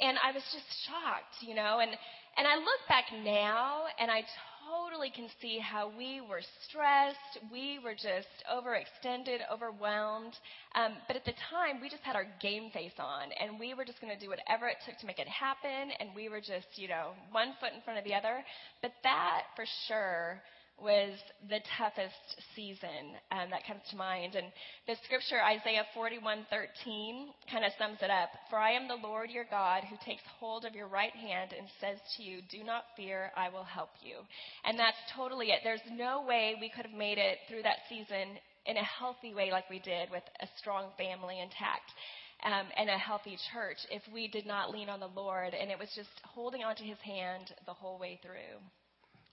And 0.00 0.18
I 0.20 0.32
was 0.32 0.44
just 0.52 0.68
shocked, 0.84 1.40
you 1.40 1.54
know, 1.56 1.80
and, 1.80 1.88
and 2.36 2.44
I 2.44 2.56
look 2.60 2.82
back 2.84 3.08
now 3.24 3.88
and 3.98 4.10
I 4.10 4.28
totally 4.66 5.10
can 5.10 5.28
see 5.40 5.58
how 5.58 5.90
we 5.96 6.20
were 6.20 6.42
stressed. 6.64 7.38
We 7.52 7.78
were 7.82 7.94
just 7.94 8.28
overextended, 8.50 9.38
overwhelmed. 9.52 10.34
Um, 10.74 10.94
but 11.06 11.16
at 11.16 11.24
the 11.24 11.34
time, 11.50 11.80
we 11.80 11.88
just 11.88 12.02
had 12.02 12.16
our 12.16 12.26
game 12.40 12.70
face 12.70 12.98
on, 12.98 13.30
and 13.40 13.58
we 13.58 13.74
were 13.74 13.84
just 13.84 14.00
going 14.00 14.12
to 14.12 14.18
do 14.18 14.30
whatever 14.30 14.68
it 14.68 14.76
took 14.84 14.98
to 14.98 15.06
make 15.06 15.18
it 15.18 15.28
happen. 15.28 15.92
And 16.00 16.10
we 16.14 16.28
were 16.28 16.40
just, 16.40 16.66
you 16.76 16.88
know, 16.88 17.10
one 17.30 17.54
foot 17.60 17.72
in 17.74 17.82
front 17.82 17.98
of 17.98 18.04
the 18.04 18.14
other. 18.14 18.44
But 18.82 18.92
that, 19.02 19.42
for 19.54 19.64
sure, 19.86 20.42
was 20.82 21.16
the 21.48 21.60
toughest 21.78 22.36
season 22.54 23.16
um, 23.32 23.48
that 23.50 23.66
comes 23.66 23.80
to 23.90 23.96
mind. 23.96 24.34
And 24.34 24.52
the 24.86 24.96
scripture, 25.04 25.40
Isaiah 25.42 25.86
41:13, 25.96 27.32
kind 27.50 27.64
of 27.64 27.72
sums 27.78 27.98
it 28.02 28.10
up. 28.10 28.30
For 28.50 28.58
I 28.58 28.72
am 28.72 28.88
the 28.88 29.00
Lord 29.00 29.30
your 29.30 29.46
God 29.48 29.84
who 29.84 29.96
takes 30.04 30.22
hold 30.38 30.64
of 30.64 30.74
your 30.74 30.88
right 30.88 31.14
hand 31.14 31.54
and 31.56 31.66
says 31.80 31.98
to 32.16 32.22
you, 32.22 32.42
Do 32.50 32.62
not 32.62 32.84
fear, 32.96 33.32
I 33.36 33.48
will 33.48 33.64
help 33.64 33.90
you. 34.02 34.16
And 34.64 34.78
that's 34.78 35.00
totally 35.14 35.50
it. 35.50 35.60
There's 35.64 35.80
no 35.90 36.22
way 36.22 36.56
we 36.60 36.68
could 36.68 36.84
have 36.84 36.96
made 36.96 37.18
it 37.18 37.38
through 37.48 37.62
that 37.62 37.88
season 37.88 38.36
in 38.66 38.76
a 38.76 38.84
healthy 38.84 39.32
way 39.32 39.50
like 39.50 39.70
we 39.70 39.78
did 39.78 40.10
with 40.10 40.24
a 40.40 40.48
strong 40.58 40.90
family 40.98 41.40
intact. 41.40 41.90
Um, 42.44 42.66
and 42.76 42.90
a 42.90 42.98
healthy 42.98 43.38
church 43.50 43.78
if 43.90 44.02
we 44.12 44.28
did 44.28 44.44
not 44.44 44.70
lean 44.70 44.90
on 44.90 45.00
the 45.00 45.08
Lord. 45.08 45.54
And 45.54 45.70
it 45.70 45.78
was 45.78 45.88
just 45.96 46.10
holding 46.22 46.62
onto 46.62 46.84
his 46.84 46.98
hand 46.98 47.54
the 47.64 47.72
whole 47.72 47.98
way 47.98 48.20
through. 48.22 48.60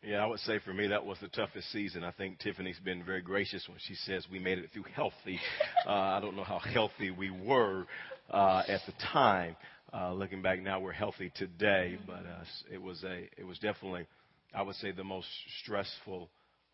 Yeah, 0.05 0.21
I 0.21 0.25
would 0.25 0.39
say 0.39 0.59
for 0.59 0.73
me 0.73 0.87
that 0.87 1.05
was 1.05 1.17
the 1.21 1.29
toughest 1.29 1.71
season. 1.71 2.03
I 2.03 2.11
think 2.11 2.39
Tiffany's 2.39 2.79
been 2.83 3.05
very 3.05 3.21
gracious 3.21 3.65
when 3.69 3.77
she 3.87 3.95
says 3.95 4.25
we 4.29 4.37
made 4.37 4.57
it 4.57 4.69
through 4.73 4.85
healthy. 4.93 5.39
Uh, 5.85 5.91
I 5.91 6.21
don't 6.21 6.37
know 6.37 6.45
how 6.45 6.59
healthy 6.59 7.11
we 7.11 7.29
were 7.29 7.85
uh, 8.29 8.63
at 8.69 8.79
the 8.85 8.93
time. 9.11 9.57
Uh, 9.93 10.13
looking 10.13 10.41
back 10.41 10.61
now, 10.61 10.79
we're 10.79 10.93
healthy 10.93 11.29
today, 11.35 11.97
but 12.07 12.19
uh, 12.25 12.45
it 12.71 12.81
was 12.81 13.03
a 13.03 13.27
it 13.37 13.45
was 13.45 13.59
definitely, 13.59 14.07
I 14.55 14.61
would 14.61 14.75
say, 14.77 14.91
the 14.91 15.03
most 15.03 15.27
stressful, 15.61 16.29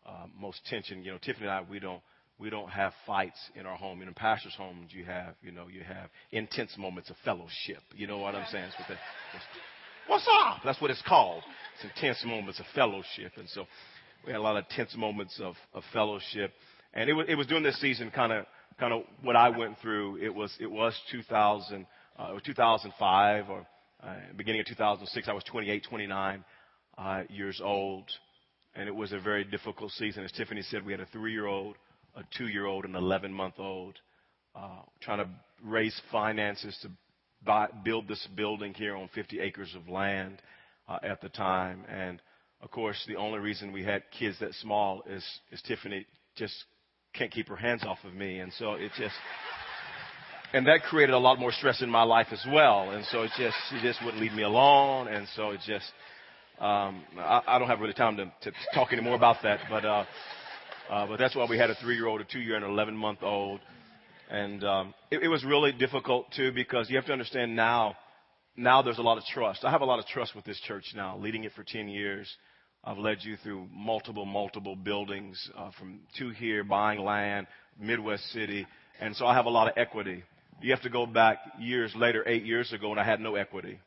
uh, 0.06 0.26
most 0.40 0.64
tension. 0.66 1.02
You 1.02 1.10
know, 1.10 1.18
Tiffany 1.18 1.46
and 1.46 1.50
I, 1.50 1.62
we 1.68 1.80
don't 1.80 2.00
we 2.38 2.50
don't 2.50 2.70
have 2.70 2.92
fights 3.04 3.38
in 3.56 3.66
our 3.66 3.76
home. 3.76 4.00
In 4.00 4.14
pastors' 4.14 4.54
homes, 4.56 4.92
you 4.92 5.04
have 5.06 5.34
you 5.42 5.50
know 5.50 5.66
you 5.66 5.82
have 5.82 6.08
intense 6.30 6.78
moments 6.78 7.10
of 7.10 7.16
fellowship. 7.24 7.82
You 7.96 8.06
know 8.06 8.18
what 8.18 8.36
I'm 8.36 8.46
saying? 8.52 8.66
It's 8.66 8.78
with 8.78 8.86
the, 8.86 8.94
What's 10.06 10.26
up? 10.44 10.60
That's 10.64 10.80
what 10.80 10.90
it's 10.90 11.02
called. 11.06 11.42
It's 11.74 11.84
intense 11.84 12.22
moments 12.24 12.58
of 12.60 12.66
fellowship. 12.74 13.32
And 13.36 13.48
so 13.48 13.66
we 14.24 14.32
had 14.32 14.38
a 14.38 14.42
lot 14.42 14.56
of 14.56 14.68
tense 14.68 14.96
moments 14.96 15.38
of, 15.42 15.54
of 15.72 15.82
fellowship. 15.92 16.52
And 16.94 17.08
it 17.08 17.12
was, 17.12 17.26
it 17.28 17.34
was 17.36 17.46
during 17.46 17.62
this 17.62 17.80
season 17.80 18.10
kind 18.10 18.32
of, 18.32 18.46
kind 18.78 18.92
of 18.92 19.02
what 19.22 19.36
I 19.36 19.50
went 19.50 19.78
through. 19.80 20.16
It 20.16 20.34
was, 20.34 20.54
it 20.60 20.70
was 20.70 20.98
2000, 21.12 21.86
uh, 22.18 22.28
it 22.30 22.34
was 22.34 22.42
2005 22.44 23.50
or 23.50 23.66
uh, 24.02 24.14
beginning 24.36 24.60
of 24.60 24.66
2006. 24.66 25.28
I 25.28 25.32
was 25.32 25.44
28, 25.44 25.86
29 25.88 26.44
uh, 26.98 27.22
years 27.28 27.60
old. 27.62 28.04
And 28.74 28.88
it 28.88 28.94
was 28.94 29.12
a 29.12 29.20
very 29.20 29.44
difficult 29.44 29.92
season. 29.92 30.24
As 30.24 30.32
Tiffany 30.32 30.62
said, 30.62 30.84
we 30.84 30.92
had 30.92 31.00
a 31.00 31.06
three 31.06 31.32
year 31.32 31.46
old, 31.46 31.76
a 32.16 32.22
two 32.36 32.48
year 32.48 32.66
old, 32.66 32.84
an 32.84 32.94
11 32.94 33.32
month 33.32 33.54
old. 33.58 33.98
Uh, 34.54 34.82
trying 35.00 35.18
to 35.18 35.28
raise 35.62 35.98
finances 36.10 36.76
to 36.82 36.90
buy, 37.44 37.68
build 37.84 38.08
this 38.08 38.26
building 38.34 38.74
here 38.74 38.96
on 38.96 39.08
50 39.14 39.40
acres 39.40 39.74
of 39.74 39.88
land 39.88 40.42
uh, 40.88 40.98
at 41.02 41.20
the 41.20 41.28
time. 41.28 41.84
And 41.88 42.20
of 42.62 42.70
course, 42.70 43.02
the 43.08 43.16
only 43.16 43.38
reason 43.38 43.72
we 43.72 43.84
had 43.84 44.02
kids 44.18 44.36
that 44.40 44.54
small 44.54 45.02
is, 45.08 45.24
is 45.50 45.62
Tiffany 45.62 46.06
just 46.36 46.54
can't 47.14 47.30
keep 47.30 47.48
her 47.48 47.56
hands 47.56 47.84
off 47.84 47.98
of 48.04 48.14
me. 48.14 48.40
And 48.40 48.52
so 48.58 48.74
it 48.74 48.90
just, 48.98 49.14
and 50.52 50.66
that 50.66 50.82
created 50.82 51.14
a 51.14 51.18
lot 51.18 51.38
more 51.38 51.52
stress 51.52 51.82
in 51.82 51.90
my 51.90 52.02
life 52.02 52.28
as 52.32 52.44
well. 52.52 52.90
And 52.90 53.04
so 53.06 53.22
it 53.22 53.30
just, 53.38 53.56
she 53.70 53.80
just 53.80 54.04
wouldn't 54.04 54.22
leave 54.22 54.32
me 54.32 54.42
alone. 54.42 55.08
And 55.08 55.26
so 55.34 55.50
it 55.50 55.60
just, 55.66 55.90
um, 56.58 57.02
I, 57.18 57.42
I 57.46 57.58
don't 57.58 57.68
have 57.68 57.80
really 57.80 57.94
time 57.94 58.16
to, 58.18 58.26
to 58.42 58.52
talk 58.74 58.92
anymore 58.92 59.14
about 59.14 59.36
that, 59.42 59.60
but, 59.70 59.84
uh, 59.84 60.04
uh, 60.90 61.06
but 61.06 61.18
that's 61.18 61.34
why 61.34 61.46
we 61.48 61.56
had 61.56 61.70
a 61.70 61.74
three-year-old, 61.76 62.20
a 62.20 62.24
two-year, 62.24 62.56
and 62.56 62.64
an 62.64 62.70
11-month-old. 62.72 63.60
And 64.30 64.62
um, 64.62 64.94
it, 65.10 65.24
it 65.24 65.28
was 65.28 65.44
really 65.44 65.72
difficult 65.72 66.26
too 66.36 66.52
because 66.52 66.88
you 66.88 66.96
have 66.96 67.06
to 67.06 67.12
understand 67.12 67.56
now. 67.56 67.96
Now 68.56 68.80
there's 68.80 68.98
a 68.98 69.02
lot 69.02 69.18
of 69.18 69.24
trust. 69.24 69.64
I 69.64 69.70
have 69.70 69.80
a 69.80 69.84
lot 69.84 69.98
of 69.98 70.06
trust 70.06 70.36
with 70.36 70.44
this 70.44 70.60
church 70.60 70.92
now. 70.94 71.18
Leading 71.18 71.44
it 71.44 71.52
for 71.56 71.64
10 71.64 71.88
years, 71.88 72.32
I've 72.84 72.98
led 72.98 73.18
you 73.22 73.36
through 73.42 73.68
multiple, 73.72 74.24
multiple 74.24 74.76
buildings 74.76 75.50
uh, 75.56 75.70
from 75.78 76.00
two 76.16 76.30
here, 76.30 76.62
buying 76.62 77.00
land, 77.00 77.46
Midwest 77.78 78.24
City, 78.32 78.66
and 79.00 79.16
so 79.16 79.26
I 79.26 79.34
have 79.34 79.46
a 79.46 79.50
lot 79.50 79.68
of 79.68 79.74
equity. 79.76 80.22
You 80.62 80.72
have 80.72 80.82
to 80.82 80.90
go 80.90 81.06
back 81.06 81.38
years 81.58 81.92
later, 81.96 82.22
eight 82.26 82.44
years 82.44 82.72
ago, 82.72 82.90
when 82.90 82.98
I 82.98 83.04
had 83.04 83.20
no 83.20 83.34
equity, 83.34 83.78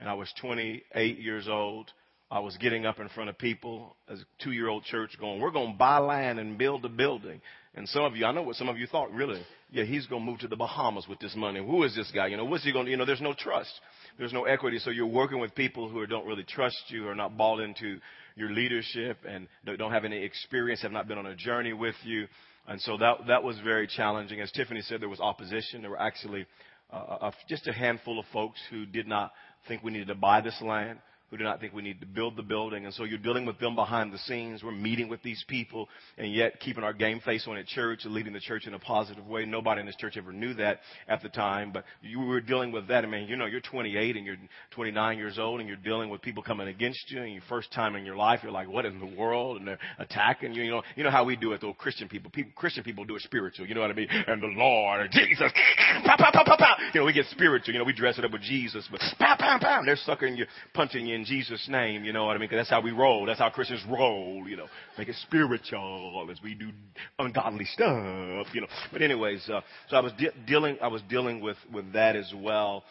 and 0.00 0.08
I 0.08 0.14
was 0.14 0.32
28 0.40 1.18
years 1.18 1.48
old. 1.48 1.90
I 2.30 2.38
was 2.38 2.56
getting 2.56 2.86
up 2.86 2.98
in 2.98 3.08
front 3.10 3.28
of 3.28 3.36
people 3.36 3.96
as 4.08 4.20
a 4.20 4.42
two-year-old 4.42 4.84
church, 4.84 5.18
going, 5.20 5.40
"We're 5.40 5.50
going 5.50 5.72
to 5.72 5.78
buy 5.78 5.98
land 5.98 6.38
and 6.38 6.56
build 6.56 6.84
a 6.84 6.88
building." 6.88 7.42
And 7.74 7.88
some 7.88 8.04
of 8.04 8.14
you, 8.16 8.26
I 8.26 8.32
know 8.32 8.42
what 8.42 8.56
some 8.56 8.68
of 8.68 8.76
you 8.76 8.86
thought. 8.86 9.10
Really, 9.12 9.40
yeah, 9.70 9.84
he's 9.84 10.06
going 10.06 10.22
to 10.22 10.30
move 10.30 10.40
to 10.40 10.48
the 10.48 10.56
Bahamas 10.56 11.06
with 11.08 11.18
this 11.20 11.34
money. 11.34 11.58
Who 11.58 11.84
is 11.84 11.96
this 11.96 12.10
guy? 12.14 12.26
You 12.26 12.36
know, 12.36 12.44
what's 12.44 12.64
he 12.64 12.72
going 12.72 12.84
to, 12.84 12.90
you 12.90 12.98
know, 12.98 13.06
there's 13.06 13.22
no 13.22 13.32
trust. 13.32 13.72
There's 14.18 14.32
no 14.32 14.44
equity. 14.44 14.78
So 14.78 14.90
you're 14.90 15.06
working 15.06 15.40
with 15.40 15.54
people 15.54 15.88
who 15.88 16.06
don't 16.06 16.26
really 16.26 16.44
trust 16.44 16.76
you, 16.88 17.08
are 17.08 17.14
not 17.14 17.38
bought 17.38 17.60
into 17.60 17.98
your 18.36 18.50
leadership 18.50 19.18
and 19.26 19.48
don't 19.64 19.90
have 19.90 20.04
any 20.04 20.22
experience, 20.22 20.82
have 20.82 20.92
not 20.92 21.08
been 21.08 21.16
on 21.16 21.26
a 21.26 21.34
journey 21.34 21.72
with 21.72 21.94
you. 22.04 22.26
And 22.68 22.80
so 22.80 22.98
that, 22.98 23.26
that 23.28 23.42
was 23.42 23.58
very 23.64 23.86
challenging. 23.86 24.40
As 24.40 24.52
Tiffany 24.52 24.82
said, 24.82 25.00
there 25.00 25.08
was 25.08 25.20
opposition. 25.20 25.80
There 25.80 25.90
were 25.90 26.00
actually 26.00 26.46
uh, 26.92 27.30
a, 27.30 27.32
just 27.48 27.66
a 27.66 27.72
handful 27.72 28.18
of 28.18 28.26
folks 28.34 28.60
who 28.70 28.84
did 28.84 29.06
not 29.06 29.32
think 29.66 29.82
we 29.82 29.92
needed 29.92 30.08
to 30.08 30.14
buy 30.14 30.42
this 30.42 30.60
land 30.60 30.98
who 31.32 31.38
do 31.38 31.44
not 31.44 31.60
think 31.60 31.72
we 31.72 31.80
need 31.80 31.98
to 31.98 32.06
build 32.06 32.36
the 32.36 32.42
building. 32.42 32.84
And 32.84 32.92
so 32.92 33.04
you're 33.04 33.16
dealing 33.16 33.46
with 33.46 33.58
them 33.58 33.74
behind 33.74 34.12
the 34.12 34.18
scenes. 34.18 34.62
We're 34.62 34.70
meeting 34.70 35.08
with 35.08 35.22
these 35.22 35.42
people 35.48 35.88
and 36.18 36.30
yet 36.30 36.60
keeping 36.60 36.84
our 36.84 36.92
game 36.92 37.20
face 37.20 37.46
on 37.48 37.56
at 37.56 37.66
church 37.66 38.04
and 38.04 38.12
leading 38.12 38.34
the 38.34 38.40
church 38.40 38.66
in 38.66 38.74
a 38.74 38.78
positive 38.78 39.26
way. 39.26 39.46
Nobody 39.46 39.80
in 39.80 39.86
this 39.86 39.96
church 39.96 40.18
ever 40.18 40.30
knew 40.30 40.52
that 40.54 40.80
at 41.08 41.22
the 41.22 41.30
time, 41.30 41.72
but 41.72 41.84
you 42.02 42.20
were 42.20 42.42
dealing 42.42 42.70
with 42.70 42.86
that. 42.88 43.02
I 43.02 43.08
mean, 43.08 43.28
you 43.28 43.36
know, 43.36 43.46
you're 43.46 43.62
28 43.62 44.14
and 44.14 44.26
you're 44.26 44.36
29 44.72 45.16
years 45.16 45.38
old 45.38 45.60
and 45.60 45.68
you're 45.70 45.78
dealing 45.78 46.10
with 46.10 46.20
people 46.20 46.42
coming 46.42 46.68
against 46.68 47.10
you 47.10 47.22
and 47.22 47.32
your 47.32 47.42
first 47.48 47.72
time 47.72 47.96
in 47.96 48.04
your 48.04 48.16
life, 48.16 48.40
you're 48.42 48.52
like, 48.52 48.68
what 48.68 48.84
in 48.84 49.00
the 49.00 49.16
world? 49.16 49.56
And 49.56 49.66
they're 49.66 49.78
attacking 49.98 50.52
you. 50.52 50.64
You 50.64 50.70
know, 50.70 50.82
you 50.96 51.02
know 51.02 51.10
how 51.10 51.24
we 51.24 51.36
do 51.36 51.52
it 51.52 51.62
though. 51.62 51.72
Christian 51.72 52.10
people, 52.10 52.30
people, 52.30 52.52
Christian 52.54 52.84
people 52.84 53.06
do 53.06 53.16
it 53.16 53.22
spiritual. 53.22 53.66
You 53.66 53.74
know 53.74 53.80
what 53.80 53.90
I 53.90 53.94
mean? 53.94 54.08
And 54.10 54.42
the 54.42 54.48
Lord, 54.48 55.10
Jesus, 55.10 55.50
pow, 56.04 56.16
pow, 56.18 56.30
pow, 56.30 56.44
pow, 56.44 56.56
pow. 56.58 56.76
You 56.92 57.00
know, 57.00 57.06
we 57.06 57.14
get 57.14 57.24
spiritual. 57.30 57.72
You 57.72 57.78
know, 57.78 57.86
we 57.86 57.94
dress 57.94 58.18
it 58.18 58.24
up 58.26 58.32
with 58.32 58.42
Jesus, 58.42 58.86
but 58.90 59.00
pow, 59.18 59.36
pow, 59.38 59.58
pow. 59.58 59.80
They're 59.82 59.96
sucking 59.96 60.36
you, 60.36 60.44
punching 60.74 61.06
you 61.06 61.14
in 61.14 61.21
Jesus' 61.24 61.66
name, 61.68 62.04
you 62.04 62.12
know 62.12 62.24
what 62.24 62.36
I 62.36 62.38
mean? 62.38 62.48
Because 62.48 62.60
that's 62.60 62.70
how 62.70 62.80
we 62.80 62.90
roll. 62.90 63.26
That's 63.26 63.38
how 63.38 63.50
Christians 63.50 63.82
roll, 63.88 64.44
you 64.46 64.56
know. 64.56 64.66
Make 64.96 65.08
it 65.08 65.16
spiritual 65.22 66.26
as 66.30 66.38
we 66.42 66.54
do 66.54 66.70
ungodly 67.18 67.64
stuff, 67.66 68.46
you 68.52 68.60
know. 68.60 68.66
But 68.92 69.02
anyways, 69.02 69.48
uh, 69.48 69.60
so 69.88 69.96
I 69.96 70.00
was 70.00 70.12
de- 70.14 70.32
dealing, 70.46 70.78
I 70.80 70.88
was 70.88 71.02
dealing 71.08 71.40
with, 71.40 71.56
with 71.72 71.92
that 71.92 72.16
as 72.16 72.32
well. 72.34 72.84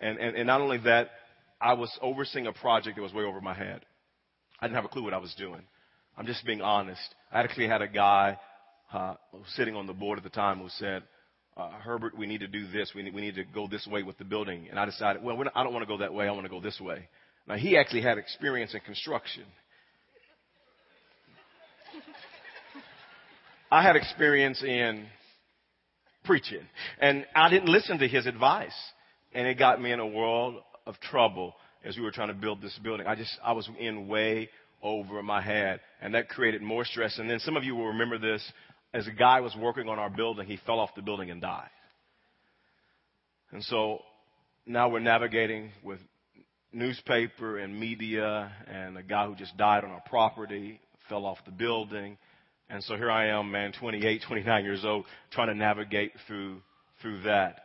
And, 0.00 0.18
and, 0.18 0.36
and 0.36 0.46
not 0.46 0.60
only 0.60 0.78
that, 0.78 1.10
I 1.60 1.74
was 1.74 1.90
overseeing 2.00 2.46
a 2.46 2.52
project 2.52 2.96
that 2.96 3.02
was 3.02 3.12
way 3.12 3.24
over 3.24 3.40
my 3.40 3.54
head. 3.54 3.84
I 4.60 4.66
didn't 4.66 4.76
have 4.76 4.84
a 4.84 4.88
clue 4.88 5.02
what 5.02 5.14
I 5.14 5.18
was 5.18 5.34
doing. 5.36 5.62
I'm 6.16 6.26
just 6.26 6.44
being 6.44 6.62
honest. 6.62 7.14
I 7.32 7.40
actually 7.40 7.68
had 7.68 7.82
a 7.82 7.88
guy 7.88 8.38
uh, 8.92 9.14
sitting 9.54 9.76
on 9.76 9.86
the 9.86 9.92
board 9.92 10.18
at 10.18 10.24
the 10.24 10.30
time 10.30 10.58
who 10.58 10.68
said, 10.68 11.02
uh, 11.56 11.70
Herbert, 11.80 12.16
we 12.16 12.26
need 12.26 12.40
to 12.40 12.46
do 12.46 12.68
this. 12.68 12.92
We 12.94 13.02
need, 13.02 13.14
we 13.14 13.20
need 13.20 13.34
to 13.34 13.44
go 13.44 13.66
this 13.66 13.86
way 13.86 14.04
with 14.04 14.16
the 14.18 14.24
building. 14.24 14.68
And 14.70 14.78
I 14.78 14.84
decided, 14.84 15.22
well, 15.22 15.36
not, 15.36 15.52
I 15.56 15.64
don't 15.64 15.72
want 15.72 15.82
to 15.82 15.92
go 15.92 15.98
that 15.98 16.14
way. 16.14 16.28
I 16.28 16.30
want 16.30 16.44
to 16.44 16.50
go 16.50 16.60
this 16.60 16.80
way. 16.80 17.08
Now, 17.48 17.56
he 17.56 17.78
actually 17.78 18.02
had 18.02 18.18
experience 18.18 18.74
in 18.74 18.80
construction. 18.80 19.44
I 23.70 23.82
had 23.82 23.96
experience 23.96 24.62
in 24.62 25.06
preaching. 26.24 26.66
And 27.00 27.26
I 27.34 27.48
didn't 27.48 27.70
listen 27.70 27.98
to 27.98 28.08
his 28.08 28.26
advice. 28.26 28.74
And 29.32 29.46
it 29.46 29.58
got 29.58 29.80
me 29.80 29.92
in 29.92 30.00
a 30.00 30.06
world 30.06 30.56
of 30.86 31.00
trouble. 31.00 31.54
as 31.84 31.96
we 31.96 32.02
were 32.02 32.10
trying 32.10 32.28
to 32.28 32.34
build 32.34 32.60
this 32.60 32.78
building. 32.82 33.06
I 33.06 33.14
just, 33.14 33.32
I 33.42 33.52
was 33.52 33.68
in 33.78 34.08
way 34.08 34.50
over 34.82 35.22
my 35.22 35.40
head, 35.40 35.80
and 36.00 36.14
that 36.14 36.28
created 36.28 36.60
more 36.62 36.84
stress. 36.84 37.18
And 37.18 37.28
then 37.28 37.38
some 37.40 37.56
of 37.56 37.64
you 37.64 37.74
will 37.74 37.88
remember 37.88 38.18
this. 38.18 38.42
As 38.92 39.06
a 39.06 39.12
guy 39.12 39.40
was 39.40 39.54
working 39.56 39.88
on 39.88 39.98
our 39.98 40.10
building, 40.10 40.46
he 40.46 40.58
fell 40.66 40.80
off 40.80 40.90
the 40.94 41.02
building 41.02 41.30
and 41.30 41.40
died. 41.40 41.70
And 43.52 43.62
so 43.64 44.00
now 44.66 44.88
we're 44.88 45.00
navigating 45.00 45.70
with 45.82 46.00
newspaper 46.72 47.58
and 47.58 47.78
media 47.78 48.52
and 48.66 48.96
a 48.96 49.02
guy 49.02 49.26
who 49.26 49.34
just 49.34 49.56
died 49.56 49.84
on 49.84 49.90
our 49.90 50.02
property, 50.08 50.80
fell 51.08 51.24
off 51.24 51.38
the 51.44 51.52
building. 51.52 52.18
And 52.70 52.82
so 52.84 52.96
here 52.96 53.10
I 53.10 53.28
am, 53.28 53.50
man, 53.50 53.72
28, 53.78 54.22
29 54.26 54.64
years 54.64 54.84
old, 54.84 55.06
trying 55.30 55.48
to 55.48 55.54
navigate 55.54 56.12
through, 56.26 56.60
through 57.00 57.22
that. 57.22 57.60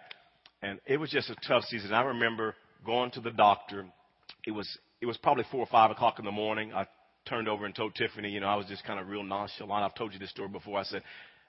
And 0.62 0.80
it 0.86 0.98
was 0.98 1.10
just 1.10 1.30
a 1.30 1.36
tough 1.48 1.64
season. 1.66 1.94
I 1.94 2.04
remember 2.04 2.56
going 2.86 3.12
to 3.12 3.22
the 3.22 3.32
doctor. 3.32 3.86
It 4.46 4.52
was, 4.52 4.68
it 5.02 5.06
was 5.06 5.18
probably 5.18 5.44
four 5.52 5.60
or 5.60 5.68
five 5.68 5.92
o'clock 5.92 6.20
in 6.20 6.26
the 6.26 6.32
morning. 6.32 6.74
I 6.74 6.88
turned 7.28 7.50
over 7.50 7.66
and 7.66 7.76
told 7.76 7.96
Tiffany, 7.96 8.30
you 8.30 8.40
know, 8.40 8.48
I 8.48 8.56
was 8.56 8.66
just 8.68 8.86
kind 8.86 9.00
of 9.00 9.10
real 9.10 9.24
nonchalant. 9.24 9.84
I've 9.84 9.96
told 9.96 10.14
you 10.14 10.20
this 10.20 10.30
story 10.30 10.50
before. 10.50 10.80
I 10.80 10.84
said, 10.84 11.04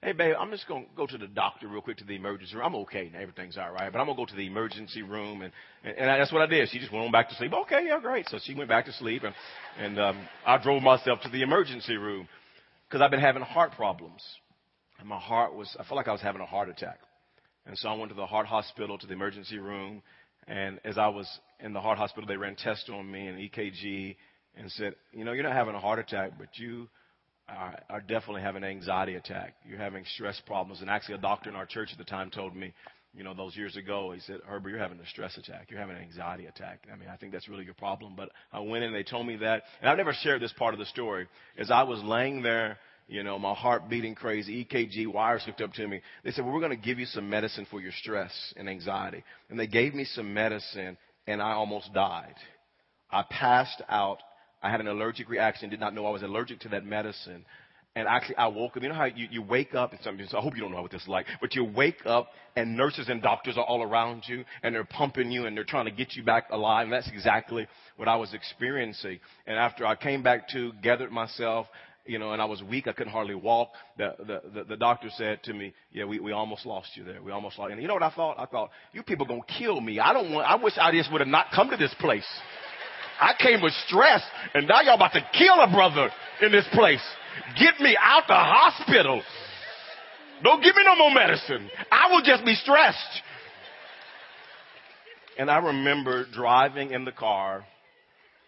hey, 0.05 0.13
babe, 0.13 0.35
I'm 0.39 0.51
just 0.51 0.69
going 0.69 0.85
to 0.85 0.91
go 0.95 1.07
to 1.07 1.17
the 1.17 1.27
doctor 1.27 1.67
real 1.67 1.81
quick 1.81 1.97
to 1.97 2.05
the 2.05 2.15
emergency 2.15 2.55
room. 2.55 2.67
I'm 2.67 2.75
okay. 2.83 3.11
Everything's 3.19 3.57
all 3.57 3.73
right. 3.73 3.91
But 3.91 3.99
I'm 3.99 4.07
going 4.07 4.17
to 4.19 4.23
go 4.23 4.27
to 4.27 4.37
the 4.37 4.47
emergency 4.47 5.01
room. 5.01 5.41
And, 5.41 5.51
and, 5.83 5.97
and 5.97 6.21
that's 6.21 6.31
what 6.31 6.43
I 6.43 6.47
did. 6.47 6.69
She 6.69 6.79
just 6.79 6.93
went 6.93 7.07
on 7.07 7.11
back 7.11 7.31
to 7.31 7.35
sleep. 7.37 7.55
Okay, 7.55 7.87
yeah, 7.87 7.99
great. 8.01 8.29
So 8.29 8.39
she 8.43 8.55
went 8.55 8.69
back 8.69 8.85
to 8.85 8.93
sleep. 8.93 9.23
And, 9.25 9.35
and 9.79 9.99
um, 9.99 10.29
I 10.47 10.59
drove 10.59 10.83
myself 10.83 11.21
to 11.23 11.31
the 11.31 11.41
emergency 11.41 11.97
room 11.97 12.29
because 12.87 13.01
I've 13.01 13.11
been 13.11 13.21
having 13.21 13.43
heart 13.43 13.73
problems. 13.73 14.23
And 15.01 15.09
my 15.09 15.19
heart 15.19 15.55
was, 15.55 15.75
I 15.81 15.85
felt 15.85 15.97
like 15.97 16.09
I 16.09 16.13
was 16.13 16.21
having 16.21 16.43
a 16.43 16.47
heart 16.47 16.69
attack. 16.69 16.99
And 17.67 17.77
so 17.79 17.89
I 17.89 17.95
went 17.95 18.11
to 18.11 18.17
the 18.17 18.27
heart 18.27 18.47
hospital, 18.47 18.99
to 18.99 19.07
the 19.07 19.15
emergency 19.15 19.59
room. 19.59 20.03
And 20.47 20.81
as 20.85 20.99
I 20.99 21.09
was 21.09 21.27
in 21.61 21.73
the 21.73 21.81
heart 21.81 21.97
hospital, 21.97 22.29
they 22.29 22.37
ran 22.37 22.57
tests 22.57 22.91
on 22.93 23.11
me 23.11 23.27
and 23.27 23.39
EKG 23.39 24.17
and 24.55 24.71
said, 24.73 24.97
you 25.13 25.25
know, 25.25 25.33
you're 25.33 25.45
not 25.45 25.55
having 25.55 25.75
a 25.75 25.81
heart 25.81 25.99
attack, 25.99 26.33
but 26.39 26.49
you 26.57 26.89
are, 27.49 28.01
definitely 28.01 28.43
having 28.43 28.63
an 28.63 28.71
anxiety 28.71 29.15
attack. 29.17 29.55
You're 29.67 29.79
having 29.79 30.05
stress 30.15 30.41
problems. 30.47 30.81
And 30.81 30.91
actually, 30.91 31.17
a 31.17 31.19
doctor 31.19 31.51
in 31.51 31.57
our 31.57 31.67
church 31.67 31.91
at 31.93 31.99
the 31.99 32.05
time 32.05 32.31
told 32.31 32.55
me, 32.57 32.73
you 33.17 33.23
know, 33.23 33.35
those 33.35 33.57
years 33.57 33.77
ago, 33.77 34.13
he 34.13 34.21
said, 34.21 34.41
Herbert, 34.45 34.71
you're 34.71 34.79
having 34.79 34.99
a 34.99 35.07
stress 35.07 35.37
attack. 35.39 35.69
You're 35.71 35.79
having 35.79 35.97
an 35.97 36.03
anxiety 36.03 36.47
attack. 36.47 36.87
I 36.93 36.97
mean, 36.97 37.09
I 37.09 37.17
think 37.17 37.33
that's 37.33 37.49
really 37.49 37.65
your 37.65 37.75
problem. 37.75 38.15
But 38.17 38.31
I 38.53 38.61
went 38.61 38.83
in 38.83 38.93
they 38.93 39.05
told 39.05 39.27
me 39.27 39.37
that. 39.37 39.63
And 39.81 39.89
I've 39.89 39.97
never 39.97 40.13
shared 40.13 40.43
this 40.43 40.53
part 40.55 40.75
of 40.75 40.81
the 40.81 40.87
story. 40.87 41.29
As 41.57 41.71
I 41.71 41.85
was 41.85 42.03
laying 42.03 42.43
there, 42.43 42.79
you 43.07 43.23
know, 43.23 43.39
my 43.39 43.55
heart 43.55 43.89
beating 43.89 44.15
crazy, 44.15 44.65
EKG 44.65 45.07
wires 45.13 45.45
hooked 45.45 45.61
up 45.61 45.73
to 45.75 45.87
me. 45.87 46.01
They 46.25 46.31
said, 46.31 46.45
well, 46.45 46.55
we're 46.55 46.61
going 46.61 46.77
to 46.77 46.85
give 46.85 46.99
you 46.99 47.07
some 47.07 47.29
medicine 47.29 47.67
for 47.71 47.81
your 47.81 47.93
stress 47.93 48.33
and 48.57 48.69
anxiety. 48.69 49.23
And 49.51 49.61
they 49.61 49.67
gave 49.67 49.95
me 49.95 50.05
some 50.05 50.33
medicine 50.33 50.97
and 51.27 51.41
I 51.41 51.53
almost 51.53 51.93
died. 51.93 52.35
I 53.11 53.25
passed 53.29 53.83
out 53.89 54.19
I 54.65 54.71
had 54.71 54.81
an 54.81 54.89
allergic 54.89 55.29
reaction, 55.29 55.69
did 55.69 55.79
not 55.79 55.95
know 55.95 56.07
I 56.07 56.11
was 56.11 56.23
allergic 56.23 56.61
to 56.61 56.69
that 56.71 56.87
medicine. 56.87 57.45
And 57.97 58.09
actually, 58.09 58.37
I 58.37 58.49
woke 58.49 58.77
up. 58.77 58.83
You 58.83 58.89
know 58.89 58.95
how 58.95 59.05
you, 59.05 59.29
you 59.31 59.43
wake 59.43 59.75
up, 59.75 59.93
and 59.93 60.01
some, 60.03 60.19
I 60.19 60.41
hope 60.41 60.57
you 60.57 60.63
don't 60.63 60.73
know 60.73 60.83
what 60.83 60.91
this 60.91 61.03
is 61.03 61.09
like, 61.09 61.27
but 61.41 61.55
you 61.55 61.65
wake 61.65 62.07
up 62.07 62.31
and 62.57 62.77
nurses 62.77 63.09
and 63.09 63.23
doctors 63.23 63.57
are 63.57 63.65
all 63.65 63.83
around 63.83 64.25
you, 64.27 64.45
and 64.63 64.75
they're 64.75 64.85
pumping 64.85 65.31
you, 65.31 65.47
and 65.47 65.57
they're 65.57 65.65
trying 65.65 65.85
to 65.85 65.93
get 65.93 66.17
you 66.17 66.25
back 66.25 66.47
alive. 66.51 66.85
And 66.85 66.93
that's 66.93 67.09
exactly 67.09 67.69
what 67.97 68.09
I 68.09 68.17
was 68.17 68.35
experiencing. 68.35 69.21
And 69.47 69.59
after 69.59 69.87
I 69.87 69.95
came 69.95 70.25
back 70.25 70.49
to, 70.49 70.73
gathered 70.83 71.13
myself, 71.13 71.67
you 72.07 72.19
know, 72.19 72.33
and 72.33 72.43
I 72.43 72.47
was 72.47 72.63
weak. 72.63 72.87
I 72.89 72.93
couldn't 72.93 73.13
hardly 73.13 73.35
walk. 73.35 73.71
The, 73.97 74.15
the, 74.19 74.43
the, 74.55 74.65
the 74.65 74.77
doctor 74.77 75.09
said 75.17 75.43
to 75.45 75.55
me, 75.55 75.73
yeah, 75.93 76.05
we, 76.05 76.21
we 76.21 76.33
almost 76.33 76.67
lost 76.67 76.89
you 76.97 77.05
there. 77.05 77.23
We 77.23 77.33
almost 77.33 77.59
lost 77.59 77.69
you. 77.69 77.75
And 77.75 77.83
you 77.83 77.89
know 77.89 77.95
what 77.95 78.03
I 78.03 78.11
thought? 78.11 78.39
I 78.39 78.47
thought, 78.47 78.71
you 78.93 79.03
people 79.03 79.27
gonna 79.27 79.41
kill 79.59 79.81
me. 79.81 80.01
I 80.01 80.13
don't 80.13 80.33
want, 80.33 80.47
I 80.47 80.57
wish 80.57 80.75
I 80.81 80.91
just 80.93 81.13
would 81.13 81.21
have 81.21 81.29
not 81.29 81.47
come 81.55 81.71
to 81.71 81.77
this 81.77 81.95
place. 82.01 82.27
I 83.21 83.35
came 83.39 83.63
with 83.63 83.73
stress, 83.87 84.23
and 84.55 84.67
now 84.67 84.81
y'all 84.83 84.95
about 84.95 85.13
to 85.13 85.27
kill 85.37 85.61
a 85.61 85.71
brother 85.71 86.11
in 86.43 86.53
this 86.53 86.67
place. 86.73 87.03
Get 87.59 87.81
me 87.81 87.97
out 88.01 88.25
the 88.27 88.35
hospital. 88.35 89.23
Don't 90.43 90.63
give 90.63 90.75
me 90.75 90.83
no 90.85 90.97
more 90.97 91.11
medicine. 91.13 91.71
I 91.91 92.11
will 92.11 92.23
just 92.23 92.45
be 92.45 92.55
stressed. 92.55 93.23
And 95.39 95.51
I 95.51 95.59
remember 95.59 96.27
driving 96.33 96.93
in 96.93 97.05
the 97.05 97.13
car 97.13 97.65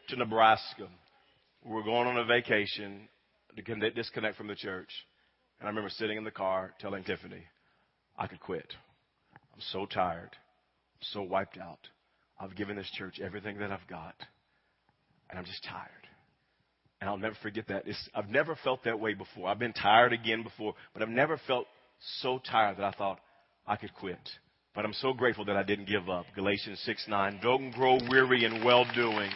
to 0.08 0.16
Nebraska. 0.16 0.88
We 1.64 1.72
were 1.72 1.82
going 1.82 2.06
on 2.06 2.16
a 2.16 2.24
vacation 2.24 3.08
to 3.56 3.90
disconnect 3.90 4.36
from 4.36 4.46
the 4.46 4.54
church. 4.54 4.90
And 5.58 5.66
I 5.66 5.70
remember 5.70 5.90
sitting 5.90 6.16
in 6.16 6.24
the 6.24 6.30
car 6.30 6.72
telling 6.78 7.02
Tiffany, 7.02 7.44
I 8.18 8.26
could 8.26 8.40
quit. 8.40 8.74
I'm 9.34 9.60
so 9.72 9.86
tired. 9.86 10.30
I'm 10.32 11.02
so 11.12 11.22
wiped 11.22 11.58
out. 11.58 11.80
I've 12.38 12.54
given 12.54 12.76
this 12.76 12.90
church 12.92 13.20
everything 13.20 13.58
that 13.58 13.72
I've 13.72 13.86
got 13.88 14.14
and 15.30 15.38
I'm 15.38 15.44
just 15.44 15.64
tired. 15.64 15.90
And 17.00 17.10
I'll 17.10 17.18
never 17.18 17.36
forget 17.42 17.68
that. 17.68 17.86
It's, 17.86 18.08
I've 18.14 18.30
never 18.30 18.56
felt 18.64 18.84
that 18.84 18.98
way 18.98 19.14
before. 19.14 19.48
I've 19.48 19.58
been 19.58 19.72
tired 19.72 20.12
again 20.12 20.42
before, 20.42 20.74
but 20.94 21.02
I've 21.02 21.08
never 21.08 21.38
felt 21.46 21.66
so 22.20 22.38
tired 22.38 22.78
that 22.78 22.84
I 22.84 22.92
thought 22.92 23.20
I 23.66 23.76
could 23.76 23.92
quit. 23.94 24.18
But 24.74 24.84
I'm 24.84 24.92
so 24.94 25.12
grateful 25.12 25.44
that 25.46 25.56
I 25.56 25.62
didn't 25.62 25.88
give 25.88 26.08
up. 26.08 26.26
Galatians 26.34 26.80
6 26.84 27.06
9. 27.08 27.40
Don't 27.42 27.70
grow 27.72 27.98
weary 28.10 28.44
in 28.44 28.64
well 28.64 28.86
doing, 28.94 29.30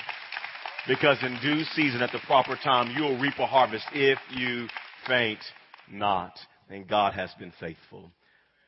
because 0.87 1.17
in 1.23 1.39
due 1.43 1.65
season, 1.75 2.03
at 2.03 2.13
the 2.13 2.19
proper 2.27 2.57
time, 2.63 2.95
you 2.95 3.03
will 3.03 3.19
reap 3.19 3.39
a 3.39 3.47
harvest 3.47 3.87
if 3.93 4.19
you 4.35 4.69
faint 5.07 5.41
not. 5.91 6.33
And 6.69 6.87
God 6.87 7.15
has 7.15 7.31
been 7.39 7.53
faithful. 7.59 8.13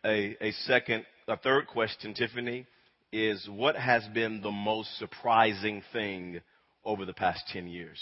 A, 0.04 0.36
a 0.40 0.52
second, 0.66 1.04
a 1.28 1.36
third 1.36 1.66
question, 1.68 2.14
Tiffany, 2.14 2.66
is 3.12 3.46
what 3.48 3.76
has 3.76 4.02
been 4.14 4.40
the 4.40 4.50
most 4.50 4.98
surprising 4.98 5.82
thing 5.92 6.40
over 6.84 7.04
the 7.04 7.14
past 7.14 7.42
10 7.52 7.66
years? 7.68 7.98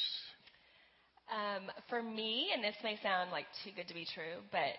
Um, 1.31 1.71
for 1.89 2.03
me, 2.03 2.49
and 2.55 2.63
this 2.63 2.77
may 2.83 2.99
sound 3.03 3.31
like 3.31 3.47
too 3.65 3.71
good 3.77 3.87
to 3.89 3.95
be 3.95 4.07
true, 4.15 4.43
but 4.51 4.75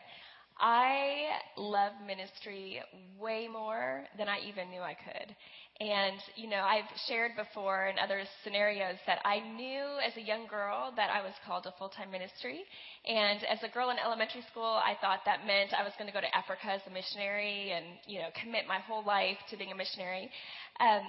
I 0.59 1.41
love 1.57 1.93
ministry 2.05 2.81
way 3.19 3.47
more 3.47 4.03
than 4.17 4.27
I 4.27 4.39
even 4.47 4.69
knew 4.69 4.81
I 4.81 4.93
could. 4.93 5.35
And, 5.79 6.19
you 6.35 6.47
know, 6.47 6.61
I've 6.61 6.85
shared 7.07 7.31
before 7.35 7.87
in 7.87 7.97
other 7.97 8.21
scenarios 8.43 8.97
that 9.07 9.17
I 9.25 9.39
knew 9.39 9.97
as 10.05 10.15
a 10.15 10.21
young 10.21 10.45
girl 10.45 10.93
that 10.95 11.09
I 11.09 11.23
was 11.23 11.33
called 11.47 11.63
to 11.63 11.73
full 11.79 11.89
time 11.89 12.11
ministry. 12.11 12.61
And 13.07 13.41
as 13.45 13.63
a 13.63 13.73
girl 13.73 13.89
in 13.89 13.97
elementary 13.97 14.43
school, 14.51 14.77
I 14.77 14.93
thought 15.01 15.21
that 15.25 15.47
meant 15.47 15.73
I 15.73 15.83
was 15.83 15.93
going 15.97 16.05
to 16.05 16.13
go 16.13 16.21
to 16.21 16.37
Africa 16.37 16.69
as 16.69 16.81
a 16.85 16.93
missionary 16.93 17.71
and, 17.71 17.97
you 18.05 18.19
know, 18.19 18.29
commit 18.39 18.67
my 18.67 18.77
whole 18.77 19.03
life 19.03 19.37
to 19.49 19.57
being 19.57 19.71
a 19.71 19.75
missionary. 19.75 20.29
Um, 20.79 21.01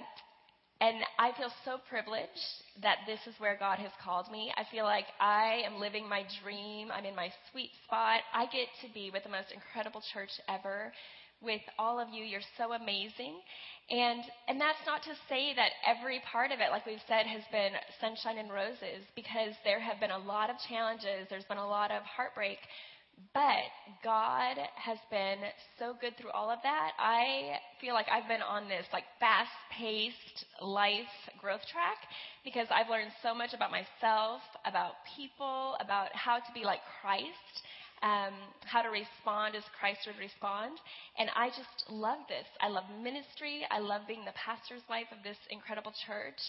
and 0.81 0.97
I 1.17 1.31
feel 1.37 1.51
so 1.63 1.77
privileged 1.89 2.43
that 2.81 2.97
this 3.07 3.19
is 3.27 3.39
where 3.39 3.55
God 3.57 3.79
has 3.79 3.91
called 4.03 4.31
me. 4.31 4.51
I 4.57 4.63
feel 4.71 4.83
like 4.83 5.05
I 5.19 5.61
am 5.65 5.79
living 5.79 6.07
my 6.07 6.23
dream. 6.43 6.91
I'm 6.91 7.05
in 7.05 7.15
my 7.15 7.29
sweet 7.51 7.71
spot. 7.85 8.21
I 8.33 8.45
get 8.45 8.67
to 8.81 8.93
be 8.93 9.09
with 9.11 9.23
the 9.23 9.29
most 9.29 9.51
incredible 9.53 10.01
church 10.13 10.31
ever. 10.49 10.91
With 11.41 11.61
all 11.77 11.99
of 11.99 12.07
you, 12.09 12.23
you're 12.23 12.45
so 12.57 12.73
amazing. 12.73 13.35
And 13.89 14.23
and 14.47 14.59
that's 14.59 14.79
not 14.85 15.03
to 15.03 15.11
say 15.27 15.53
that 15.55 15.71
every 15.85 16.21
part 16.31 16.51
of 16.51 16.59
it, 16.59 16.71
like 16.71 16.85
we've 16.85 17.03
said, 17.07 17.27
has 17.27 17.43
been 17.51 17.73
sunshine 17.99 18.37
and 18.37 18.51
roses, 18.51 19.03
because 19.15 19.51
there 19.63 19.79
have 19.79 19.99
been 19.99 20.11
a 20.11 20.23
lot 20.23 20.49
of 20.49 20.55
challenges. 20.69 21.27
There's 21.29 21.43
been 21.45 21.59
a 21.59 21.67
lot 21.67 21.91
of 21.91 22.01
heartbreak. 22.03 22.59
But 23.33 23.73
God 24.03 24.57
has 24.75 24.97
been 25.09 25.39
so 25.79 25.95
good 25.99 26.15
through 26.17 26.31
all 26.31 26.51
of 26.51 26.59
that. 26.63 26.91
I 26.99 27.57
feel 27.81 27.93
like 27.93 28.05
I've 28.11 28.27
been 28.27 28.43
on 28.43 28.67
this 28.69 28.85
like 28.93 29.05
fast 29.19 29.49
paced 29.71 30.45
life 30.61 31.09
growth 31.41 31.65
track 31.71 31.97
because 32.43 32.67
I've 32.69 32.89
learned 32.89 33.11
so 33.23 33.33
much 33.33 33.53
about 33.53 33.71
myself, 33.71 34.41
about 34.65 34.93
people, 35.17 35.75
about 35.79 36.13
how 36.13 36.37
to 36.37 36.51
be 36.53 36.63
like 36.63 36.81
Christ, 37.01 37.55
um, 38.03 38.33
how 38.65 38.83
to 38.83 38.89
respond 38.89 39.55
as 39.55 39.63
Christ 39.79 40.01
would 40.05 40.19
respond. 40.19 40.77
And 41.17 41.29
I 41.35 41.49
just 41.49 41.89
love 41.89 42.19
this. 42.29 42.45
I 42.61 42.67
love 42.69 42.83
ministry. 43.01 43.65
I 43.71 43.79
love 43.79 44.03
being 44.07 44.25
the 44.25 44.37
pastor's 44.37 44.83
wife 44.89 45.07
of 45.11 45.23
this 45.23 45.37
incredible 45.49 45.93
church. 46.05 46.39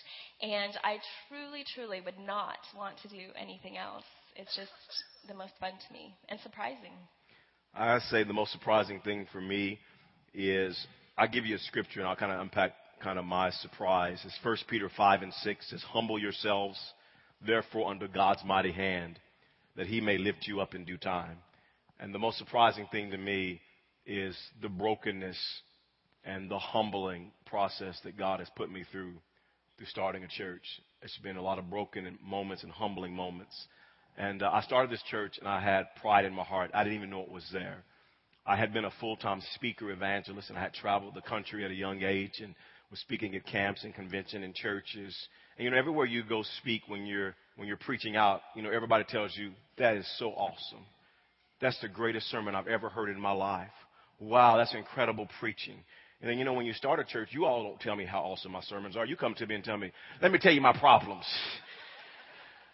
And 0.42 0.76
I 0.84 0.98
truly, 1.28 1.64
truly 1.74 2.00
would 2.04 2.18
not 2.18 2.58
want 2.76 2.98
to 3.02 3.08
do 3.08 3.32
anything 3.40 3.78
else. 3.78 4.04
It's 4.36 4.54
just 4.56 4.70
the 5.28 5.34
most 5.34 5.52
fun 5.60 5.72
to 5.72 5.92
me 5.92 6.14
and 6.28 6.38
surprising? 6.40 6.92
I 7.74 7.98
say 8.10 8.24
the 8.24 8.32
most 8.32 8.52
surprising 8.52 9.00
thing 9.00 9.26
for 9.32 9.40
me 9.40 9.78
is 10.32 10.86
I 11.16 11.26
give 11.26 11.46
you 11.46 11.56
a 11.56 11.60
scripture 11.60 12.00
and 12.00 12.08
I'll 12.08 12.16
kind 12.16 12.32
of 12.32 12.40
unpack 12.40 12.72
kind 13.02 13.18
of 13.18 13.24
my 13.24 13.50
surprise. 13.50 14.20
It's 14.24 14.38
1 14.42 14.56
Peter 14.68 14.90
5 14.94 15.22
and 15.22 15.32
6 15.32 15.70
says, 15.70 15.82
Humble 15.82 16.18
yourselves, 16.18 16.78
therefore, 17.46 17.90
under 17.90 18.08
God's 18.08 18.42
mighty 18.44 18.72
hand, 18.72 19.18
that 19.76 19.86
he 19.86 20.00
may 20.00 20.18
lift 20.18 20.46
you 20.46 20.60
up 20.60 20.74
in 20.74 20.84
due 20.84 20.96
time. 20.96 21.38
And 22.00 22.14
the 22.14 22.18
most 22.18 22.38
surprising 22.38 22.86
thing 22.90 23.10
to 23.10 23.18
me 23.18 23.60
is 24.06 24.36
the 24.62 24.68
brokenness 24.68 25.38
and 26.24 26.50
the 26.50 26.58
humbling 26.58 27.32
process 27.46 27.98
that 28.04 28.18
God 28.18 28.40
has 28.40 28.48
put 28.56 28.70
me 28.70 28.84
through 28.90 29.14
through 29.76 29.86
starting 29.86 30.22
a 30.22 30.28
church. 30.28 30.62
It's 31.02 31.18
been 31.18 31.36
a 31.36 31.42
lot 31.42 31.58
of 31.58 31.68
broken 31.68 32.18
moments 32.24 32.62
and 32.62 32.70
humbling 32.70 33.12
moments. 33.12 33.66
And 34.16 34.42
uh, 34.42 34.50
I 34.52 34.62
started 34.62 34.90
this 34.90 35.02
church 35.10 35.38
and 35.38 35.48
I 35.48 35.60
had 35.60 35.86
pride 36.00 36.24
in 36.24 36.32
my 36.32 36.44
heart. 36.44 36.70
I 36.72 36.84
didn't 36.84 36.98
even 36.98 37.10
know 37.10 37.22
it 37.22 37.30
was 37.30 37.48
there. 37.52 37.82
I 38.46 38.56
had 38.56 38.72
been 38.72 38.84
a 38.84 38.92
full 39.00 39.16
time 39.16 39.42
speaker 39.54 39.90
evangelist 39.90 40.50
and 40.50 40.58
I 40.58 40.62
had 40.62 40.74
traveled 40.74 41.14
the 41.14 41.22
country 41.22 41.64
at 41.64 41.70
a 41.70 41.74
young 41.74 42.02
age 42.02 42.40
and 42.42 42.54
was 42.90 43.00
speaking 43.00 43.34
at 43.34 43.46
camps 43.46 43.84
and 43.84 43.94
convention 43.94 44.44
and 44.44 44.54
churches. 44.54 45.16
And 45.56 45.64
you 45.64 45.70
know, 45.70 45.76
everywhere 45.76 46.06
you 46.06 46.22
go 46.22 46.42
speak 46.60 46.82
when 46.86 47.06
you're 47.06 47.34
when 47.56 47.66
you're 47.66 47.76
preaching 47.76 48.16
out, 48.16 48.42
you 48.54 48.62
know, 48.62 48.70
everybody 48.70 49.04
tells 49.04 49.36
you 49.36 49.52
that 49.78 49.96
is 49.96 50.08
so 50.18 50.30
awesome. 50.30 50.84
That's 51.60 51.80
the 51.80 51.88
greatest 51.88 52.30
sermon 52.30 52.54
I've 52.54 52.68
ever 52.68 52.88
heard 52.88 53.08
in 53.08 53.20
my 53.20 53.32
life. 53.32 53.70
Wow, 54.20 54.58
that's 54.58 54.74
incredible 54.74 55.28
preaching. 55.40 55.76
And 56.20 56.30
then, 56.30 56.38
you 56.38 56.44
know, 56.44 56.52
when 56.52 56.66
you 56.66 56.72
start 56.72 57.00
a 57.00 57.04
church, 57.04 57.28
you 57.32 57.44
all 57.44 57.62
don't 57.62 57.80
tell 57.80 57.96
me 57.96 58.04
how 58.04 58.20
awesome 58.20 58.52
my 58.52 58.62
sermons 58.62 58.96
are. 58.96 59.04
You 59.04 59.16
come 59.16 59.34
to 59.34 59.46
me 59.46 59.56
and 59.56 59.64
tell 59.64 59.76
me, 59.76 59.92
let 60.22 60.32
me 60.32 60.38
tell 60.38 60.52
you 60.52 60.60
my 60.60 60.76
problems. 60.78 61.24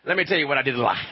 Let 0.05 0.17
me 0.17 0.25
tell 0.25 0.39
you 0.39 0.49
what 0.49 0.57
I 0.57 0.63
didn't 0.63 0.81
like. 0.81 0.97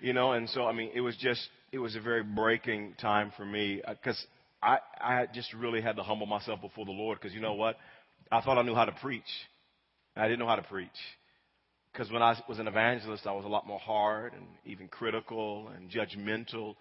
You 0.00 0.12
know, 0.12 0.30
and 0.30 0.48
so, 0.50 0.64
I 0.64 0.72
mean, 0.72 0.92
it 0.94 1.00
was 1.00 1.16
just, 1.16 1.40
it 1.72 1.78
was 1.80 1.96
a 1.96 2.00
very 2.00 2.22
breaking 2.22 2.94
time 3.00 3.32
for 3.36 3.44
me 3.44 3.82
because 3.84 4.16
uh, 4.62 4.76
I, 5.00 5.22
I 5.22 5.26
just 5.34 5.52
really 5.54 5.80
had 5.80 5.96
to 5.96 6.04
humble 6.04 6.26
myself 6.26 6.60
before 6.60 6.84
the 6.84 6.92
Lord 6.92 7.18
because 7.20 7.34
you 7.34 7.40
know 7.40 7.54
what? 7.54 7.74
I 8.30 8.40
thought 8.40 8.58
I 8.58 8.62
knew 8.62 8.76
how 8.76 8.84
to 8.84 8.92
preach. 8.92 9.24
and 10.14 10.24
I 10.24 10.28
didn't 10.28 10.38
know 10.38 10.46
how 10.46 10.54
to 10.54 10.62
preach. 10.62 10.88
Because 11.92 12.12
when 12.12 12.22
I 12.22 12.40
was 12.48 12.60
an 12.60 12.68
evangelist, 12.68 13.26
I 13.26 13.32
was 13.32 13.44
a 13.44 13.48
lot 13.48 13.66
more 13.66 13.80
hard 13.80 14.34
and 14.34 14.44
even 14.64 14.86
critical 14.86 15.68
and 15.74 15.90
judgmental. 15.90 16.76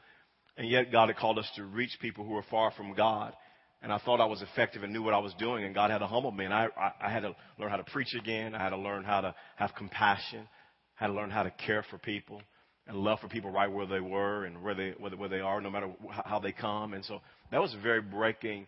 And 0.56 0.70
yet 0.70 0.92
God 0.92 1.10
had 1.10 1.18
called 1.18 1.40
us 1.40 1.50
to 1.56 1.64
reach 1.64 1.98
people 2.00 2.24
who 2.24 2.34
were 2.34 2.46
far 2.52 2.70
from 2.78 2.94
God. 2.94 3.34
And 3.82 3.92
I 3.92 3.98
thought 3.98 4.22
I 4.22 4.26
was 4.26 4.44
effective 4.44 4.84
and 4.84 4.94
knew 4.94 5.02
what 5.02 5.16
I 5.16 5.20
was 5.20 5.34
doing. 5.40 5.64
And 5.64 5.74
God 5.74 5.90
had 5.90 6.00
to 6.00 6.08
humble 6.08 6.32
me. 6.32 6.46
And 6.46 6.54
I, 6.54 6.68
I, 6.80 7.08
I 7.08 7.10
had 7.10 7.22
to 7.22 7.36
learn 7.58 7.72
how 7.72 7.78
to 7.78 7.84
preach 7.86 8.14
again. 8.14 8.54
I 8.54 8.62
had 8.62 8.70
to 8.70 8.78
learn 8.78 9.04
how 9.04 9.22
to 9.22 9.34
have 9.56 9.74
compassion. 9.76 10.48
Had 10.98 11.08
to 11.08 11.14
learn 11.14 11.32
how 11.32 11.44
to 11.44 11.52
care 11.52 11.84
for 11.90 11.98
people 11.98 12.42
and 12.88 12.98
love 12.98 13.20
for 13.20 13.28
people 13.28 13.50
right 13.50 13.72
where 13.72 13.86
they 13.86 14.00
were 14.00 14.46
and 14.46 14.62
where 14.62 14.76
they, 14.76 14.94
where, 14.98 15.12
where 15.12 15.30
they 15.30 15.40
are, 15.40 15.62
no 15.62 15.70
matter 15.70 15.90
how 16.26 16.40
they 16.40 16.52
come. 16.52 16.94
And 16.94 17.04
so 17.06 17.22
that 17.52 17.62
was 17.62 17.74
a 17.74 17.82
very 17.82 18.02
breaking, 18.02 18.68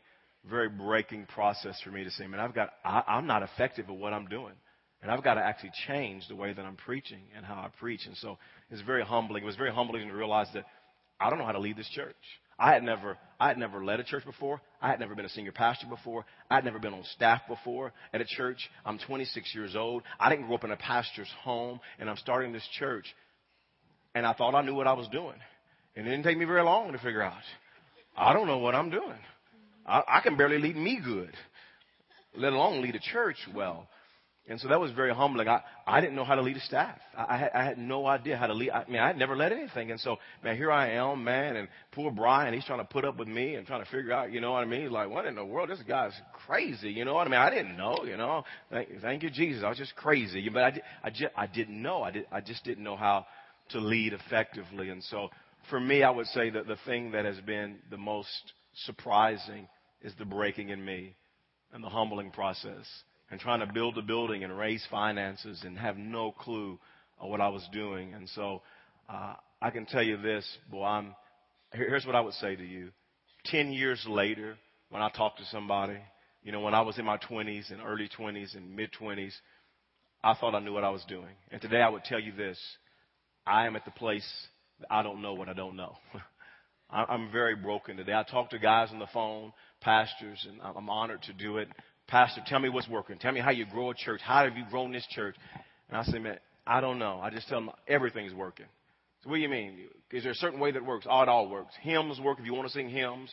very 0.50 0.70
breaking 0.70 1.26
process 1.26 1.80
for 1.84 1.92
me 1.92 2.04
to 2.04 2.12
say, 2.12 2.28
man, 2.28 2.40
I've 2.40 2.56
got, 2.56 2.70
I, 2.84 3.04
I'm 3.08 3.28
not 3.28 3.44
effective 3.44 3.86
at 3.90 3.96
what 3.96 4.14
I'm 4.14 4.28
doing. 4.28 4.54
And 5.02 5.10
I've 5.10 5.24
got 5.24 5.36
to 5.36 5.42
actually 5.42 5.72
change 5.88 6.28
the 6.28 6.36
way 6.36 6.52
that 6.52 6.66
I'm 6.66 6.76
preaching 6.76 7.22
and 7.36 7.46
how 7.46 7.56
I 7.56 7.70
preach. 7.80 8.02
And 8.06 8.18
so 8.18 8.38
it's 8.70 8.82
very 8.82 9.04
humbling. 9.04 9.44
It 9.44 9.46
was 9.46 9.56
very 9.56 9.72
humbling 9.72 10.08
to 10.08 10.14
realize 10.14 10.48
that 10.54 10.66
I 11.20 11.30
don't 11.30 11.40
know 11.40 11.46
how 11.46 11.54
to 11.54 11.60
lead 11.60 11.78
this 11.78 11.90
church. 11.90 12.16
I 12.60 12.74
had 12.74 12.84
never, 12.84 13.18
I 13.40 13.48
had 13.48 13.58
never 13.58 13.84
led 13.84 14.02
a 14.02 14.04
church 14.04 14.26
before. 14.26 14.62
I 14.82 14.90
had 14.90 15.00
never 15.00 15.16
been 15.16 15.26
a 15.26 15.30
senior 15.30 15.54
pastor 15.54 15.88
before. 15.88 16.26
I 16.50 16.56
had 16.56 16.66
never 16.66 16.78
been 16.78 16.94
on 16.94 17.04
staff 17.16 17.42
before 17.48 17.94
at 18.14 18.20
a 18.20 18.26
church. 18.26 18.70
I'm 18.86 19.00
26 19.00 19.56
years 19.56 19.76
old. 19.76 20.04
I 20.20 20.30
didn't 20.30 20.48
grow 20.48 20.56
up 20.56 20.66
in 20.66 20.72
a 20.72 20.78
pastor's 20.78 21.32
home, 21.42 21.80
and 22.00 22.10
I'm 22.10 22.18
starting 22.18 22.52
this 22.52 22.68
church. 22.78 23.06
And 24.14 24.26
I 24.26 24.34
thought 24.34 24.56
I 24.56 24.62
knew 24.62 24.76
what 24.76 24.88
I 24.88 24.94
was 24.94 25.08
doing. 25.08 25.36
And 25.96 26.06
it 26.06 26.10
didn't 26.10 26.26
take 26.26 26.38
me 26.38 26.46
very 26.46 26.64
long 26.64 26.92
to 26.92 26.98
figure 26.98 27.22
out. 27.22 27.42
I 28.18 28.34
don't 28.34 28.48
know 28.48 28.58
what 28.58 28.76
I'm 28.76 28.90
doing. 28.90 29.18
I, 29.86 30.04
I 30.08 30.20
can 30.22 30.36
barely 30.36 30.60
lead 30.60 30.76
me 30.76 31.00
good, 31.04 31.34
let 32.36 32.52
alone 32.52 32.82
lead 32.82 32.96
a 32.96 33.00
church 33.00 33.38
well. 33.56 33.88
And 34.50 34.60
so 34.60 34.68
that 34.70 34.80
was 34.80 34.92
very 34.92 35.14
humbling. 35.14 35.48
I, 35.48 35.62
I 35.86 36.02
didn't 36.02 36.16
know 36.16 36.24
how 36.24 36.34
to 36.34 36.42
lead 36.42 36.58
a 36.58 36.62
staff. 36.62 36.98
I, 37.16 37.50
I, 37.54 37.64
had, 37.64 37.78
no 37.78 38.08
idea 38.08 38.36
how 38.36 38.48
to 38.48 38.54
lead. 38.56 38.72
I 38.72 38.84
mean, 38.90 39.00
I 39.00 39.06
had 39.06 39.18
never 39.18 39.38
led 39.38 39.54
anything. 39.54 39.92
And 39.92 40.00
so, 40.00 40.18
man, 40.44 40.58
here 40.58 40.72
I 40.72 40.94
am, 40.94 41.24
man, 41.24 41.56
and 41.56 41.68
poor 41.92 42.10
Brian, 42.10 42.56
he's 42.56 42.66
trying 42.66 42.80
to 42.80 42.86
put 42.86 43.06
up 43.06 43.18
with 43.18 43.28
me 43.28 43.56
and 43.56 43.68
trying 43.68 43.84
to 43.86 43.92
figure 43.92 44.12
out, 44.12 44.32
you 44.32 44.42
know 44.42 44.54
what 44.54 44.64
I 44.64 44.66
mean? 44.66 44.90
Like, 44.92 45.12
what 45.12 45.28
in 45.28 45.36
the 45.36 45.46
world? 45.46 45.70
This 45.70 45.84
guy's 45.88 46.20
crazy. 46.48 46.90
You 46.90 47.06
know 47.06 47.14
what 47.14 47.28
I 47.28 47.30
mean? 47.30 47.40
I 47.40 47.52
didn't 47.52 47.78
know, 47.78 48.04
you 48.06 48.18
know. 48.18 48.44
Thank, 48.72 48.90
thank 49.04 49.24
you, 49.24 49.30
Jesus. 49.30 49.64
I 49.64 49.70
was 49.70 49.78
just 49.78 49.96
crazy. 49.96 50.50
But 50.50 50.64
I, 50.64 50.82
I, 51.04 51.10
just, 51.12 51.32
I 51.38 51.46
didn't 51.46 51.80
know. 51.80 52.02
I, 52.02 52.10
did, 52.10 52.26
I 52.32 52.42
just 52.42 52.64
didn't 52.64 52.84
know 52.84 52.98
how 52.98 53.28
to 53.70 53.80
lead 53.80 54.14
effectively. 54.14 54.90
And 54.90 55.04
so 55.04 55.30
for 55.70 55.80
me, 55.80 56.02
I 56.02 56.10
would 56.10 56.28
say 56.28 56.50
that 56.50 56.66
the 56.66 56.78
thing 56.88 57.12
that 57.12 57.26
has 57.26 57.40
been 57.42 57.78
the 57.92 57.98
most 57.98 58.54
surprising 58.86 59.68
is 60.02 60.12
the 60.18 60.26
breaking 60.26 60.70
in 60.70 60.84
me 60.84 61.16
and 61.72 61.84
the 61.84 61.90
humbling 61.90 62.32
process 62.32 62.88
and 63.32 63.40
trying 63.40 63.60
to 63.60 63.72
build 63.72 63.98
a 63.98 64.02
building 64.02 64.44
and 64.44 64.58
raise 64.58 64.86
finances 64.90 65.62
and 65.64 65.78
have 65.78 65.98
no 65.98 66.32
clue 66.32 66.80
of 67.20 67.30
what 67.30 67.42
I 67.42 67.50
was 67.50 67.68
doing. 67.72 68.14
And 68.14 68.28
so 68.30 68.62
uh, 69.08 69.36
I 69.62 69.70
can 69.70 69.86
tell 69.86 70.04
you 70.04 70.18
this, 70.18 70.46
boy, 70.72 70.84
I'm, 70.84 71.16
here's 71.74 72.06
what 72.06 72.16
I 72.16 72.22
would 72.22 72.34
say 72.36 72.56
to 72.56 72.66
you. 72.66 72.90
Ten 73.46 73.72
years 73.72 74.04
later, 74.08 74.58
when 74.90 75.02
I 75.02 75.10
talk 75.10 75.38
to 75.38 75.46
somebody, 75.46 75.98
you 76.44 76.52
know, 76.52 76.62
when 76.62 76.74
I 76.74 76.82
was 76.82 76.98
in 76.98 77.06
my 77.06 77.18
20s 77.18 77.72
and 77.72 77.82
early 77.82 78.10
20s 78.18 78.56
and 78.56 78.76
mid 78.76 78.92
20s, 79.00 79.34
I 80.24 80.34
thought 80.34 80.56
I 80.56 80.60
knew 80.60 80.74
what 80.74 80.84
I 80.84 80.90
was 80.90 81.04
doing. 81.08 81.36
And 81.52 81.62
today 81.62 81.82
I 81.82 81.90
would 81.90 82.04
tell 82.04 82.20
you 82.20 82.34
this. 82.36 82.60
I 83.46 83.66
am 83.66 83.76
at 83.76 83.86
the 83.86 83.92
place 83.92 84.28
that 84.80 84.88
I 84.92 85.02
don't 85.04 85.22
know 85.22 85.34
what 85.34 85.50
I 85.50 85.54
don't 85.54 85.76
know. 85.76 85.96
I'm 86.90 87.32
very 87.32 87.56
broken 87.56 87.98
today. 87.98 88.14
I 88.14 88.24
talk 88.24 88.50
to 88.50 88.60
guys 88.60 88.90
on 88.92 88.98
the 88.98 89.08
phone, 89.14 89.54
pastors, 89.80 90.46
and 90.50 90.60
I'm 90.62 90.90
honored 90.90 91.22
to 91.24 91.34
do 91.34 91.58
it. 91.58 91.70
Pastor, 92.10 92.42
tell 92.46 92.60
me 92.60 92.70
what's 92.70 92.90
working. 92.90 93.18
Tell 93.20 93.32
me 93.32 93.40
how 93.40 93.52
you 93.52 93.66
grow 93.66 93.92
a 93.92 93.94
church. 93.94 94.20
How 94.24 94.44
have 94.44 94.58
you 94.58 94.64
grown 94.70 94.92
this 94.92 95.06
church? 95.12 95.36
And 95.90 95.98
I 95.98 96.04
say, 96.04 96.18
man, 96.18 96.40
I 96.66 96.82
don't 96.82 96.98
know. 96.98 97.20
I 97.22 97.30
just 97.30 97.48
tell 97.48 97.60
them 97.60 97.70
everything's 97.88 98.34
working. 98.34 98.66
So 99.24 99.30
what 99.30 99.36
do 99.36 99.42
you 99.42 99.50
mean? 99.50 99.78
Is 100.12 100.24
there 100.24 100.32
a 100.32 100.36
certain 100.36 100.60
way 100.60 100.72
that 100.72 100.84
works? 100.84 101.06
Oh, 101.10 101.22
it 101.22 101.30
all 101.30 101.48
works. 101.50 101.74
Hymns 101.82 102.20
work 102.20 102.40
if 102.40 102.46
you 102.46 102.54
want 102.54 102.68
to 102.68 102.74
sing 102.74 102.90
hymns. 102.90 103.32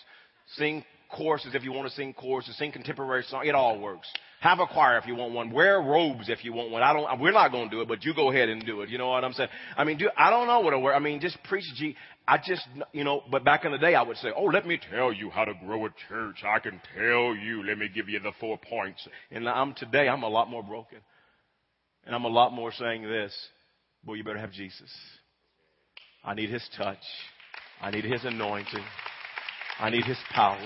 Sing 0.56 0.84
choruses 1.10 1.54
if 1.54 1.62
you 1.62 1.72
want 1.72 1.88
to 1.88 1.94
sing 1.94 2.12
choruses. 2.12 2.56
Sing 2.58 2.70
contemporary 2.70 3.22
song. 3.24 3.46
It 3.46 3.54
all 3.54 3.78
works. 3.78 4.08
Have 4.40 4.58
a 4.60 4.66
choir 4.66 4.98
if 4.98 5.06
you 5.06 5.14
want 5.14 5.32
one. 5.32 5.50
Wear 5.50 5.80
robes 5.80 6.28
if 6.28 6.44
you 6.44 6.52
want 6.52 6.70
one. 6.70 6.82
I 6.82 6.92
don't. 6.92 7.20
We're 7.20 7.32
not 7.32 7.52
going 7.52 7.70
to 7.70 7.74
do 7.74 7.80
it, 7.80 7.88
but 7.88 8.04
you 8.04 8.14
go 8.14 8.30
ahead 8.30 8.50
and 8.50 8.64
do 8.64 8.82
it. 8.82 8.90
You 8.90 8.98
know 8.98 9.08
what 9.08 9.24
I'm 9.24 9.32
saying? 9.32 9.48
I 9.76 9.84
mean, 9.84 9.96
do 9.96 10.10
I 10.16 10.28
don't 10.28 10.46
know 10.46 10.60
what 10.60 10.70
to 10.70 10.78
wear. 10.78 10.94
I 10.94 10.98
mean, 10.98 11.20
just 11.20 11.38
preach 11.44 11.64
G. 11.76 11.96
I 12.28 12.38
just, 12.38 12.66
you 12.92 13.04
know, 13.04 13.22
but 13.30 13.44
back 13.44 13.64
in 13.64 13.72
the 13.72 13.78
day, 13.78 13.94
I 13.94 14.02
would 14.02 14.16
say, 14.18 14.28
oh, 14.36 14.44
let 14.44 14.66
me 14.66 14.80
tell 14.90 15.12
you 15.12 15.30
how 15.30 15.44
to 15.44 15.54
grow 15.64 15.86
a 15.86 15.90
church. 16.08 16.42
I 16.44 16.58
can 16.58 16.80
tell 16.94 17.34
you. 17.34 17.64
Let 17.64 17.78
me 17.78 17.88
give 17.92 18.08
you 18.08 18.20
the 18.20 18.32
four 18.38 18.58
points. 18.58 19.06
And 19.30 19.48
I'm 19.48 19.74
today, 19.74 20.08
I'm 20.08 20.22
a 20.22 20.28
lot 20.28 20.50
more 20.50 20.62
broken, 20.62 20.98
and 22.04 22.14
I'm 22.14 22.24
a 22.24 22.28
lot 22.28 22.52
more 22.52 22.72
saying 22.72 23.04
this. 23.04 23.32
Boy, 24.04 24.14
you 24.14 24.24
better 24.24 24.38
have 24.38 24.52
Jesus. 24.52 24.92
I 26.24 26.34
need 26.34 26.50
His 26.50 26.68
touch. 26.76 26.98
I 27.80 27.90
need 27.90 28.04
His 28.04 28.24
anointing. 28.24 28.84
I 29.78 29.90
need 29.90 30.04
His 30.04 30.18
power. 30.34 30.60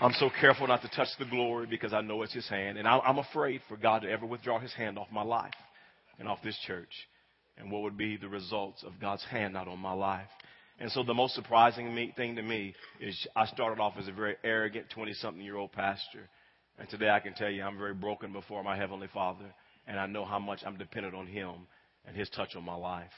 I'm 0.00 0.12
so 0.14 0.28
careful 0.40 0.66
not 0.66 0.82
to 0.82 0.88
touch 0.88 1.08
the 1.18 1.24
glory 1.24 1.66
because 1.66 1.92
I 1.92 2.00
know 2.00 2.22
it's 2.22 2.34
His 2.34 2.48
hand. 2.48 2.78
And 2.78 2.88
I'm 2.88 3.18
afraid 3.18 3.60
for 3.68 3.76
God 3.76 4.02
to 4.02 4.10
ever 4.10 4.26
withdraw 4.26 4.58
His 4.58 4.72
hand 4.72 4.98
off 4.98 5.06
my 5.12 5.22
life 5.22 5.54
and 6.18 6.28
off 6.28 6.38
this 6.42 6.58
church. 6.66 6.92
And 7.56 7.70
what 7.70 7.82
would 7.82 7.96
be 7.96 8.16
the 8.16 8.28
results 8.28 8.82
of 8.82 9.00
God's 9.00 9.24
hand 9.24 9.54
not 9.54 9.68
on 9.68 9.78
my 9.78 9.92
life. 9.92 10.26
And 10.80 10.90
so 10.90 11.04
the 11.04 11.14
most 11.14 11.36
surprising 11.36 12.12
thing 12.16 12.34
to 12.34 12.42
me 12.42 12.74
is 13.00 13.26
I 13.36 13.46
started 13.46 13.80
off 13.80 13.94
as 13.96 14.08
a 14.08 14.12
very 14.12 14.34
arrogant 14.42 14.90
20 14.90 15.14
something 15.14 15.42
year 15.42 15.56
old 15.56 15.70
pastor. 15.70 16.28
And 16.78 16.88
today 16.88 17.10
I 17.10 17.20
can 17.20 17.34
tell 17.34 17.48
you 17.48 17.62
I'm 17.62 17.78
very 17.78 17.94
broken 17.94 18.32
before 18.32 18.64
my 18.64 18.76
Heavenly 18.76 19.08
Father. 19.14 19.54
And 19.86 20.00
I 20.00 20.06
know 20.06 20.24
how 20.24 20.40
much 20.40 20.60
I'm 20.66 20.76
dependent 20.76 21.14
on 21.14 21.28
Him 21.28 21.52
and 22.04 22.16
His 22.16 22.28
touch 22.30 22.56
on 22.56 22.64
my 22.64 22.74
life. 22.74 23.12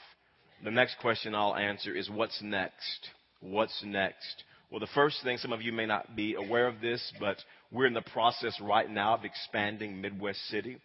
The 0.63 0.71
next 0.71 0.97
question 1.01 1.33
I'll 1.33 1.55
answer 1.55 1.95
is 1.95 2.07
what's 2.09 2.39
next? 2.43 3.09
What's 3.39 3.83
next? 3.83 4.43
Well, 4.69 4.81
the 4.81 4.87
first 4.87 5.23
thing, 5.23 5.37
some 5.37 5.53
of 5.53 5.61
you 5.61 5.71
may 5.71 5.85
not 5.85 6.13
be 6.13 6.35
aware 6.35 6.67
of 6.67 6.81
this, 6.81 7.13
but 7.21 7.37
we're 7.71 7.85
in 7.85 7.93
the 7.93 8.01
process 8.01 8.59
right 8.61 8.89
now 8.89 9.13
of 9.13 9.23
expanding 9.23 10.01
Midwest 10.01 10.39
City. 10.49 10.77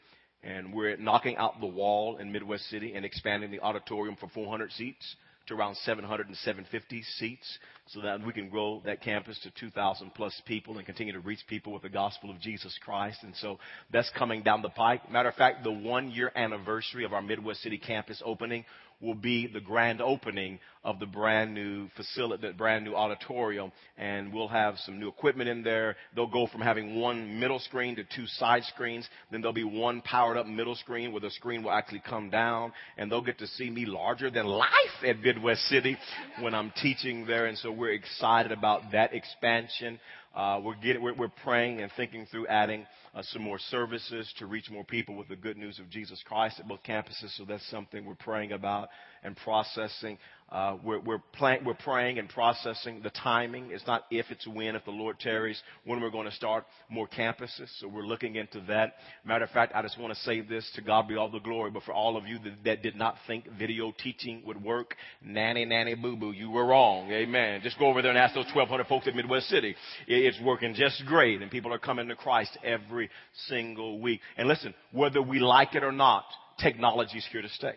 And 0.45 0.73
we're 0.73 0.97
knocking 0.99 1.37
out 1.37 1.61
the 1.61 1.67
wall 1.67 2.19
in 2.19 2.31
Midwest 2.31 2.69
City 2.71 2.95
and 2.95 3.05
expanding 3.05 3.51
the 3.51 3.59
auditorium 3.59 4.15
from 4.15 4.29
400 4.31 4.71
seats 4.71 5.17
to 5.49 5.55
around 5.55 5.77
700 5.79 6.29
and 6.29 6.37
750 6.37 7.03
seats 7.19 7.59
so 7.89 8.01
that 8.03 8.25
we 8.25 8.33
can 8.33 8.49
grow 8.49 8.81
that 8.85 9.03
campus 9.03 9.39
to 9.43 9.51
2,000 9.59 10.15
plus 10.15 10.41
people 10.47 10.79
and 10.79 10.87
continue 10.87 11.13
to 11.13 11.21
reach 11.21 11.41
people 11.49 11.73
with 11.73 11.83
the 11.83 11.89
gospel 11.89 12.31
of 12.31 12.41
Jesus 12.41 12.79
Christ. 12.85 13.19
And 13.23 13.35
so 13.37 13.59
that's 13.93 14.11
coming 14.17 14.43
down 14.43 14.63
the 14.63 14.69
pike. 14.69 15.11
Matter 15.11 15.31
of 15.31 15.35
fact, 15.35 15.65
the 15.65 15.73
one 15.73 16.13
year 16.13 16.31
anniversary 16.37 17.05
of 17.05 17.13
our 17.13 17.23
Midwest 17.23 17.63
City 17.63 17.79
campus 17.79 18.23
opening 18.25 18.65
will 19.03 19.15
be 19.15 19.47
the 19.47 19.61
grand 19.61 20.01
opening 20.01 20.59
of 20.85 20.99
the 20.99 21.07
brand 21.07 21.55
new 21.55 21.89
facility, 21.97 22.49
the 22.49 22.55
brand 22.55 22.85
new 22.85 22.95
auditorium, 22.95 23.71
and 23.99 24.33
we'll 24.33 24.49
have 24.49 24.77
some 24.79 24.99
new 24.99 25.09
equipment 25.09 25.49
in 25.49 25.63
there. 25.63 25.97
They'll 26.15 26.27
go 26.27 26.47
from 26.47 26.61
having 26.61 27.01
one 27.01 27.39
middle 27.39 27.59
screen 27.59 27.97
to 27.97 28.05
two 28.05 28.27
side 28.27 28.65
screens. 28.65 29.09
Then 29.31 29.41
there'll 29.41 29.53
be 29.53 29.65
one 29.65 30.01
powered 30.03 30.37
up 30.37 30.47
middle 30.47 30.75
screen 30.75 31.13
where 31.13 31.21
the 31.21 31.31
screen 31.31 31.63
will 31.63 31.73
actually 31.73 32.03
come 32.09 32.31
down, 32.31 32.73
and 32.97 33.11
they'll 33.11 33.21
get 33.23 33.39
to 33.39 33.47
see 33.47 33.71
me 33.71 33.87
larger 33.87 34.31
than 34.31 34.47
life 34.47 34.69
at 35.07 35.21
Midwest 35.21 35.63
City 35.63 35.97
when 36.41 36.55
I'm 36.55 36.73
teaching 36.83 37.27
there. 37.27 37.47
And 37.47 37.59
so 37.59 37.71
we're 37.71 37.93
excited 37.93 38.53
about 38.53 38.93
that 38.93 39.15
expansion. 39.15 40.01
Uh, 40.35 40.61
we're, 40.63 40.75
getting, 40.77 41.03
we're, 41.03 41.15
we're 41.15 41.29
praying 41.45 41.81
and 41.83 41.91
thinking 41.97 42.27
through 42.31 42.47
adding 42.47 42.87
uh, 43.15 43.23
some 43.23 43.43
more 43.43 43.59
services 43.59 44.33
to 44.39 44.47
reach 44.47 44.71
more 44.71 44.85
people 44.85 45.15
with 45.15 45.29
the 45.29 45.37
good 45.37 45.57
news 45.57 45.79
of 45.79 45.91
Jesus 45.91 46.23
Christ 46.27 46.59
at 46.59 46.67
both 46.67 46.83
campuses. 46.83 47.37
So 47.37 47.45
that's 47.45 47.69
something 47.71 48.05
we're 48.05 48.15
praying 48.15 48.53
about 48.53 48.89
and 49.23 49.37
processing 49.37 50.19
uh, 50.53 50.77
we're, 50.85 51.01
we're, 51.01 51.23
we're 51.65 51.75
praying 51.75 52.19
and 52.19 52.29
processing 52.29 53.01
the 53.03 53.11
timing. 53.11 53.71
It's 53.71 53.87
not 53.87 54.05
if, 54.11 54.27
it's 54.29 54.47
when, 54.47 54.77
if 54.77 54.85
the 54.85 54.91
Lord 54.91 55.19
tarries, 55.19 55.61
when 55.87 56.03
we're 56.03 56.11
going 56.11 56.29
to 56.29 56.35
start 56.37 56.67
more 56.91 57.09
campuses. 57.09 57.69
So 57.81 57.89
we're 57.89 58.05
looking 58.05 58.37
into 58.37 58.61
that. 58.69 58.97
Matter 59.25 59.45
of 59.45 59.51
fact, 59.51 59.73
I 59.75 59.81
just 59.81 59.99
want 59.99 60.13
to 60.13 60.21
say 60.21 60.43
this 60.43 60.71
to 60.75 60.83
God 60.83 61.09
be 61.09 61.17
all 61.17 61.31
the 61.31 61.39
glory, 61.39 61.71
but 61.71 61.85
for 61.85 61.93
all 61.93 62.19
of 62.19 62.27
you 62.27 62.39
that, 62.41 62.65
that 62.65 62.83
did 62.83 62.97
not 62.97 63.17
think 63.27 63.47
video 63.59 63.95
teaching 64.03 64.43
would 64.45 64.63
work, 64.63 64.95
nanny, 65.25 65.65
nanny, 65.65 65.95
boo 65.95 66.17
boo, 66.17 66.33
you 66.33 66.51
were 66.51 66.67
wrong. 66.67 67.11
Amen. 67.11 67.63
Just 67.63 67.79
go 67.79 67.87
over 67.87 68.03
there 68.03 68.11
and 68.11 68.19
ask 68.19 68.35
those 68.35 68.45
1,200 68.45 68.87
folks 68.89 69.09
at 69.09 69.17
Midwest 69.17 69.49
City. 69.49 69.75
It's 70.07 70.39
working 70.43 70.75
just 70.75 71.03
great, 71.07 71.41
and 71.41 71.51
people 71.51 71.73
are 71.73 71.79
coming 71.79 72.09
to 72.09 72.15
Christ 72.15 72.59
every 72.63 73.09
single 73.49 74.01
week. 74.01 74.21
And 74.37 74.49
listen, 74.49 74.75
whether 74.91 75.23
we 75.23 75.39
like 75.39 75.75
it 75.75 75.83
or 75.83 75.93
not, 75.93 76.25
technology 76.59 77.17
is 77.17 77.27
here 77.33 77.41
to 77.41 77.49
stay. 77.49 77.73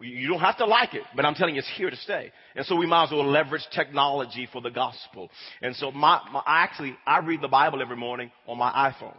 You 0.00 0.28
don't 0.28 0.40
have 0.40 0.56
to 0.58 0.66
like 0.66 0.94
it, 0.94 1.02
but 1.14 1.24
I'm 1.24 1.34
telling 1.34 1.54
you, 1.54 1.58
it's 1.58 1.70
here 1.76 1.90
to 1.90 1.96
stay. 1.96 2.32
And 2.56 2.64
so 2.66 2.76
we 2.76 2.86
might 2.86 3.04
as 3.04 3.10
well 3.12 3.26
leverage 3.30 3.66
technology 3.74 4.48
for 4.52 4.62
the 4.62 4.70
gospel. 4.70 5.30
And 5.60 5.76
so 5.76 5.90
my, 5.90 6.20
my 6.32 6.40
I 6.46 6.62
actually, 6.62 6.96
I 7.06 7.18
read 7.18 7.42
the 7.42 7.48
Bible 7.48 7.82
every 7.82 7.96
morning 7.96 8.30
on 8.46 8.56
my 8.58 8.70
iPhone. 8.70 9.16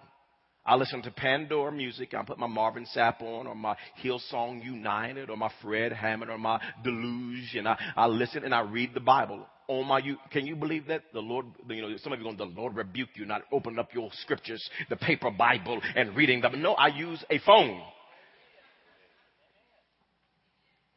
I 0.65 0.75
listen 0.75 1.01
to 1.03 1.11
Pandora 1.11 1.71
music. 1.71 2.13
I 2.13 2.23
put 2.23 2.37
my 2.37 2.47
Marvin 2.47 2.85
Sapp 2.95 3.21
on, 3.21 3.47
or 3.47 3.55
my 3.55 3.75
Hillsong 4.03 4.63
United, 4.63 5.29
or 5.29 5.37
my 5.37 5.51
Fred 5.61 5.91
Hammond, 5.91 6.29
or 6.29 6.37
my 6.37 6.61
Deluge, 6.83 7.55
and 7.55 7.67
I, 7.67 7.77
I 7.95 8.05
listen 8.05 8.43
and 8.43 8.53
I 8.53 8.61
read 8.61 8.93
the 8.93 8.99
Bible 8.99 9.45
on 9.67 9.87
my. 9.87 10.01
Can 10.31 10.45
you 10.45 10.55
believe 10.55 10.85
that 10.87 11.01
the 11.13 11.19
Lord? 11.19 11.47
You 11.67 11.81
know, 11.81 11.97
some 11.97 12.13
of 12.13 12.19
you 12.19 12.25
going, 12.25 12.37
the 12.37 12.45
Lord 12.45 12.75
rebuke 12.75 13.09
you 13.15 13.25
not 13.25 13.41
opening 13.51 13.79
up 13.79 13.89
your 13.93 14.09
scriptures, 14.21 14.63
the 14.89 14.97
paper 14.97 15.31
Bible, 15.31 15.81
and 15.95 16.15
reading 16.15 16.41
them. 16.41 16.61
No, 16.61 16.73
I 16.73 16.87
use 16.89 17.23
a 17.31 17.39
phone 17.39 17.81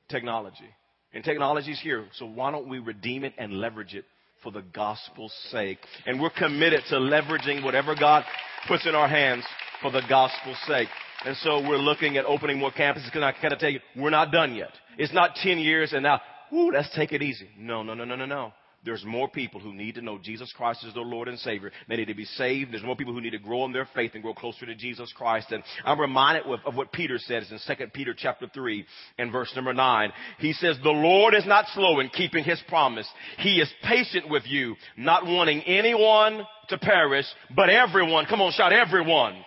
technology. 0.08 0.68
And 1.12 1.22
technology 1.22 1.72
is 1.72 1.80
here, 1.80 2.06
so 2.14 2.26
why 2.26 2.50
don't 2.50 2.68
we 2.68 2.80
redeem 2.80 3.24
it 3.24 3.34
and 3.38 3.54
leverage 3.54 3.94
it 3.94 4.04
for 4.42 4.50
the 4.50 4.62
gospel's 4.62 5.32
sake? 5.50 5.78
And 6.06 6.20
we're 6.20 6.30
committed 6.30 6.82
to 6.88 6.96
leveraging 6.96 7.64
whatever 7.64 7.94
God 7.94 8.24
puts 8.66 8.86
in 8.86 8.94
our 8.94 9.08
hands 9.08 9.44
for 9.80 9.92
the 9.92 10.02
gospel's 10.08 10.58
sake. 10.66 10.88
And 11.24 11.36
so 11.38 11.60
we're 11.60 11.78
looking 11.78 12.16
at 12.16 12.24
opening 12.24 12.58
more 12.58 12.72
campuses. 12.72 13.10
Can 13.12 13.22
I, 13.22 13.32
can 13.32 13.52
I 13.52 13.56
tell 13.56 13.70
you, 13.70 13.80
we're 13.96 14.10
not 14.10 14.32
done 14.32 14.54
yet. 14.54 14.70
It's 14.98 15.12
not 15.12 15.36
10 15.36 15.58
years 15.58 15.92
and 15.92 16.02
now, 16.02 16.20
whoo, 16.50 16.72
let's 16.72 16.94
take 16.94 17.12
it 17.12 17.22
easy. 17.22 17.48
No, 17.56 17.82
no, 17.82 17.94
no, 17.94 18.04
no, 18.04 18.16
no, 18.16 18.26
no. 18.26 18.52
There's 18.84 19.04
more 19.04 19.28
people 19.28 19.60
who 19.60 19.72
need 19.72 19.94
to 19.94 20.02
know 20.02 20.18
Jesus 20.18 20.52
Christ 20.56 20.84
as 20.86 20.94
their 20.94 21.02
Lord 21.02 21.28
and 21.28 21.38
Savior. 21.38 21.70
They 21.88 21.96
need 21.96 22.08
to 22.08 22.14
be 22.14 22.24
saved. 22.24 22.72
There's 22.72 22.82
more 22.82 22.96
people 22.96 23.14
who 23.14 23.20
need 23.20 23.30
to 23.30 23.38
grow 23.38 23.64
in 23.64 23.72
their 23.72 23.88
faith 23.94 24.12
and 24.14 24.22
grow 24.22 24.34
closer 24.34 24.66
to 24.66 24.74
Jesus 24.74 25.12
Christ. 25.16 25.52
And 25.52 25.62
I'm 25.84 26.00
reminded 26.00 26.44
of, 26.46 26.60
of 26.66 26.74
what 26.74 26.92
Peter 26.92 27.18
says 27.18 27.50
in 27.50 27.76
2 27.76 27.86
Peter 27.92 28.14
chapter 28.16 28.46
3 28.52 28.84
and 29.18 29.32
verse 29.32 29.52
number 29.56 29.72
9. 29.72 30.12
He 30.38 30.52
says, 30.52 30.76
The 30.82 30.90
Lord 30.90 31.34
is 31.34 31.46
not 31.46 31.66
slow 31.74 32.00
in 32.00 32.08
keeping 32.10 32.44
His 32.44 32.60
promise. 32.68 33.08
He 33.38 33.60
is 33.60 33.72
patient 33.82 34.28
with 34.28 34.44
you, 34.46 34.76
not 34.96 35.26
wanting 35.26 35.62
anyone 35.62 36.46
to 36.68 36.78
perish, 36.78 37.26
but 37.54 37.70
everyone. 37.70 38.26
Come 38.26 38.40
on, 38.40 38.52
shout 38.52 38.72
everyone 38.72 39.44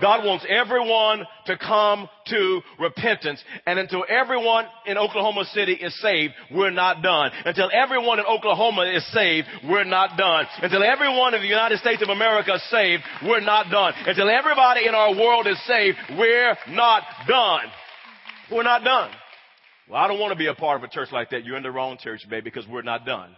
God 0.00 0.24
wants 0.24 0.44
everyone 0.48 1.24
to 1.46 1.56
come 1.56 2.08
to 2.28 2.60
repentance. 2.78 3.42
And 3.66 3.78
until 3.78 4.04
everyone 4.08 4.66
in 4.86 4.98
Oklahoma 4.98 5.44
City 5.52 5.72
is 5.74 5.98
saved, 6.00 6.34
we're 6.52 6.70
not 6.70 7.02
done. 7.02 7.30
Until 7.44 7.70
everyone 7.72 8.18
in 8.18 8.26
Oklahoma 8.26 8.82
is 8.82 9.04
saved, 9.12 9.46
we're 9.68 9.84
not 9.84 10.16
done. 10.16 10.46
Until 10.62 10.82
everyone 10.82 11.34
in 11.34 11.40
the 11.40 11.48
United 11.48 11.78
States 11.78 12.02
of 12.02 12.08
America 12.08 12.54
is 12.54 12.70
saved, 12.70 13.02
we're 13.24 13.40
not 13.40 13.70
done. 13.70 13.92
Until 14.06 14.28
everybody 14.28 14.86
in 14.86 14.94
our 14.94 15.14
world 15.14 15.46
is 15.46 15.60
saved, 15.66 15.96
we're 16.18 16.56
not 16.70 17.02
done. 17.26 17.64
We're 18.50 18.62
not 18.62 18.84
done. 18.84 19.10
Well, 19.88 20.02
I 20.02 20.08
don't 20.08 20.18
want 20.18 20.32
to 20.32 20.38
be 20.38 20.48
a 20.48 20.54
part 20.54 20.82
of 20.82 20.84
a 20.84 20.92
church 20.92 21.08
like 21.12 21.30
that. 21.30 21.44
You're 21.44 21.56
in 21.56 21.62
the 21.62 21.70
wrong 21.70 21.96
church, 22.00 22.26
baby, 22.28 22.42
because 22.42 22.66
we're 22.68 22.82
not 22.82 23.06
done. 23.06 23.30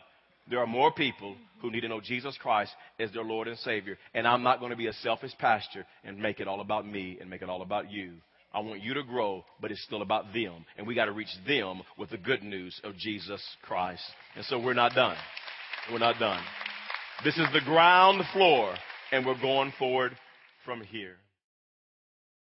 There 0.48 0.60
are 0.60 0.66
more 0.66 0.92
people 0.92 1.36
who 1.60 1.70
need 1.70 1.80
to 1.80 1.88
know 1.88 2.00
Jesus 2.00 2.36
Christ 2.40 2.72
as 2.98 3.12
their 3.12 3.24
Lord 3.24 3.48
and 3.48 3.58
Savior. 3.58 3.98
And 4.14 4.26
I'm 4.26 4.42
not 4.42 4.60
going 4.60 4.70
to 4.70 4.76
be 4.76 4.86
a 4.86 4.92
selfish 4.94 5.32
pastor 5.38 5.86
and 6.04 6.18
make 6.18 6.40
it 6.40 6.48
all 6.48 6.60
about 6.60 6.86
me 6.86 7.18
and 7.20 7.28
make 7.28 7.42
it 7.42 7.48
all 7.48 7.62
about 7.62 7.90
you. 7.90 8.14
I 8.52 8.60
want 8.60 8.82
you 8.82 8.94
to 8.94 9.02
grow, 9.02 9.44
but 9.60 9.70
it's 9.70 9.82
still 9.84 10.02
about 10.02 10.32
them. 10.32 10.64
And 10.76 10.86
we 10.86 10.94
got 10.94 11.04
to 11.04 11.12
reach 11.12 11.34
them 11.46 11.82
with 11.98 12.10
the 12.10 12.16
good 12.16 12.42
news 12.42 12.80
of 12.82 12.96
Jesus 12.96 13.42
Christ. 13.62 14.02
And 14.36 14.44
so 14.46 14.58
we're 14.58 14.74
not 14.74 14.94
done. 14.94 15.16
We're 15.92 15.98
not 15.98 16.18
done. 16.18 16.42
This 17.24 17.36
is 17.36 17.46
the 17.52 17.60
ground 17.60 18.22
floor, 18.32 18.74
and 19.12 19.26
we're 19.26 19.40
going 19.40 19.72
forward 19.78 20.16
from 20.64 20.82
here. 20.82 21.16